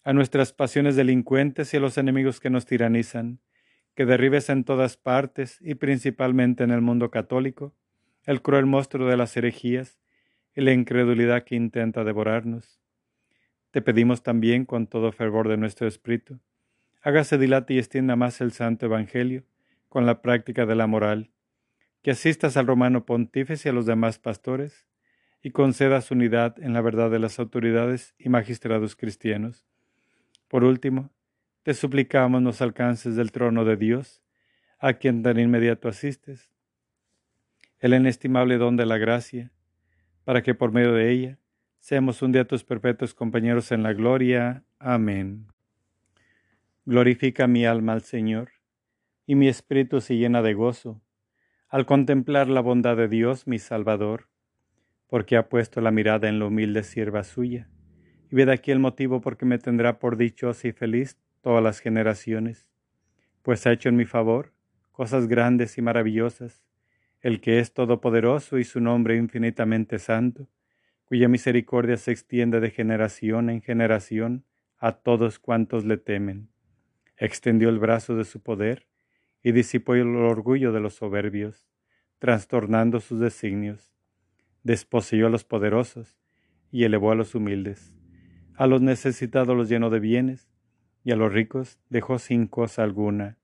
a 0.03 0.13
nuestras 0.13 0.53
pasiones 0.53 0.97
delincuentes 0.97 1.73
y 1.75 1.77
a 1.77 1.81
los 1.81 1.99
enemigos 1.99 2.41
que 2.41 2.51
nos 2.51 2.67
tiranizan, 2.67 3.41
que 3.95 4.07
derribes 4.07 4.49
en 4.49 4.65
todas 4.65 4.97
partes 4.97 5.59
y 5.61 5.75
principalmente 5.75 6.65
en 6.65 6.71
el 6.71 6.81
mundo 6.81 7.11
católico 7.11 7.75
el 8.25 8.43
cruel 8.43 8.67
monstruo 8.67 9.09
de 9.09 9.17
las 9.17 9.37
herejías 9.37 9.99
y 10.55 10.61
la 10.63 10.73
incredulidad 10.73 11.45
que 11.45 11.57
intenta 11.57 12.05
devorarnos. 12.05 12.81
Te 13.71 13.83
pedimos 13.83 14.23
también 14.23 14.65
con 14.65 14.87
todo 14.87 15.13
fervor 15.13 15.49
de 15.49 15.57
nuestro 15.57 15.87
espíritu, 15.87 16.41
hágase 17.03 17.39
dilate 17.39 17.75
y 17.75 17.79
extienda 17.79 18.17
más 18.17 18.41
el 18.41 18.53
santo 18.53 18.87
Evangelio 18.87 19.45
con 19.89 20.07
la 20.07 20.23
práctica 20.23 20.67
de 20.67 20.75
la 20.75 20.87
moral, 20.87 21.31
que 22.03 22.13
asistas 22.13 22.57
al 22.57 22.67
romano 22.67 23.05
pontífice 23.05 23.69
y 23.69 23.71
a 23.71 23.73
los 23.73 23.87
demás 23.87 24.19
pastores, 24.19 24.87
y 25.43 25.51
concedas 25.51 26.11
unidad 26.11 26.57
en 26.63 26.73
la 26.73 26.81
verdad 26.81 27.11
de 27.11 27.19
las 27.19 27.39
autoridades 27.39 28.15
y 28.19 28.29
magistrados 28.29 28.97
cristianos. 28.97 29.67
Por 30.49 30.65
último, 30.65 31.11
te 31.63 31.75
suplicamos 31.75 32.41
nos 32.43 32.63
alcances 32.63 33.17
del 33.17 33.33
trono 33.33 33.65
de 33.65 33.77
Dios, 33.77 34.23
a 34.79 34.95
quien 34.95 35.23
tan 35.23 35.39
inmediato 35.39 35.89
asistes, 35.89 36.51
el 37.79 37.95
inestimable 37.95 38.57
don 38.57 38.77
de 38.77 38.87
la 38.87 38.99
gracia, 38.99 39.53
para 40.25 40.43
que 40.43 40.55
por 40.55 40.73
medio 40.73 40.93
de 40.93 41.11
ella 41.11 41.39
seamos 41.79 42.23
un 42.23 42.33
día 42.33 42.47
tus 42.47 42.65
perpetuos 42.65 43.15
compañeros 43.15 43.73
en 43.73 43.83
la 43.83 43.93
gloria. 43.93 44.65
Amén. 44.79 45.49
Glorifica 46.87 47.47
mi 47.47 47.67
alma 47.67 47.93
al 47.93 48.03
Señor, 48.03 48.53
y 49.27 49.35
mi 49.35 49.49
espíritu 49.49 50.01
se 50.01 50.17
llena 50.17 50.43
de 50.43 50.55
gozo, 50.55 51.03
al 51.69 51.87
contemplar 51.87 52.49
la 52.49 52.61
bondad 52.61 52.97
de 52.97 53.09
Dios 53.09 53.47
mi 53.47 53.59
Salvador, 53.59 54.30
porque 55.11 55.37
ha 55.37 55.49
puesto 55.49 55.81
la 55.81 55.91
mirada 55.91 56.29
en 56.29 56.39
la 56.39 56.47
humilde 56.47 56.85
sierva 56.85 57.25
suya, 57.25 57.69
y 58.31 58.37
ved 58.37 58.49
aquí 58.49 58.71
el 58.71 58.79
motivo 58.79 59.21
por 59.21 59.37
que 59.37 59.45
me 59.45 59.59
tendrá 59.59 59.99
por 59.99 60.17
dichosa 60.17 60.69
y 60.69 60.73
feliz 60.73 61.19
todas 61.43 61.63
las 61.63 61.81
generaciones, 61.81 62.69
pues 63.43 63.67
ha 63.67 63.73
hecho 63.73 63.89
en 63.89 63.97
mi 63.97 64.07
favor 64.07 64.53
cosas 64.93 65.27
grandes 65.27 65.77
y 65.79 65.83
maravillosas, 65.83 66.65
el 67.21 67.41
que 67.41 67.59
es 67.59 67.75
todopoderoso 67.75 68.59
y 68.59 68.65
su 68.65 68.81
nombre 68.81 69.17
infinitamente 69.17 69.99
santo, 69.99 70.49
cuya 71.05 71.29
misericordia 71.29 71.97
se 71.97 72.13
extiende 72.13 72.61
de 72.61 72.71
generación 72.71 73.51
en 73.51 73.63
generación 73.63 74.45
a 74.79 74.93
todos 74.93 75.41
cuantos 75.41 75.85
le 75.85 75.97
temen. 75.97 76.51
Extendió 77.17 77.69
el 77.69 77.81
brazo 77.81 78.15
de 78.15 78.25
su 78.25 78.41
poder 78.41 78.87
y 79.43 79.53
disipó 79.53 79.95
el 79.95 80.15
orgullo 80.15 80.71
de 80.71 80.81
los 80.81 80.95
soberbios, 80.95 81.67
trastornando 82.19 83.01
sus 83.01 83.19
designios. 83.19 83.91
Desposeyó 84.63 85.27
a 85.27 85.31
los 85.31 85.45
poderosos 85.45 86.19
y 86.71 86.85
elevó 86.85 87.11
a 87.13 87.15
los 87.15 87.35
humildes. 87.35 87.93
A 88.55 88.67
los 88.67 88.83
necesitados 88.83 89.57
los 89.57 89.69
llenó 89.69 89.91
de 89.91 90.01
bienes 90.01 90.51
y 91.03 91.13
a 91.13 91.17
los 91.17 91.33
ricos 91.33 91.79
dejó 91.89 92.19
sin 92.19 92.47
cosa 92.47 92.83
alguna. 92.83 93.39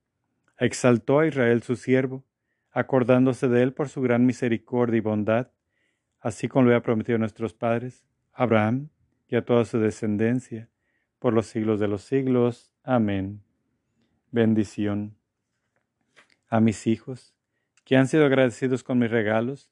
Exaltó 0.59 1.19
a 1.19 1.27
Israel 1.27 1.63
su 1.63 1.75
siervo, 1.75 2.25
acordándose 2.71 3.47
de 3.47 3.63
él 3.63 3.73
por 3.73 3.89
su 3.89 4.01
gran 4.01 4.25
misericordia 4.25 4.97
y 4.97 5.01
bondad, 5.01 5.51
así 6.19 6.47
como 6.47 6.65
lo 6.65 6.71
había 6.71 6.83
prometido 6.83 7.15
a 7.15 7.19
nuestros 7.19 7.53
padres, 7.53 8.05
Abraham 8.33 8.89
y 9.27 9.35
a 9.35 9.45
toda 9.45 9.65
su 9.65 9.79
descendencia, 9.79 10.69
por 11.19 11.33
los 11.33 11.47
siglos 11.47 11.79
de 11.79 11.87
los 11.87 12.03
siglos. 12.03 12.71
Amén 12.83 13.41
bendición. 14.31 15.17
A 16.49 16.59
mis 16.59 16.87
hijos, 16.87 17.35
que 17.83 17.97
han 17.97 18.07
sido 18.07 18.25
agradecidos 18.25 18.83
con 18.83 18.99
mis 18.99 19.11
regalos, 19.11 19.71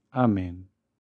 Amén. 0.11 0.70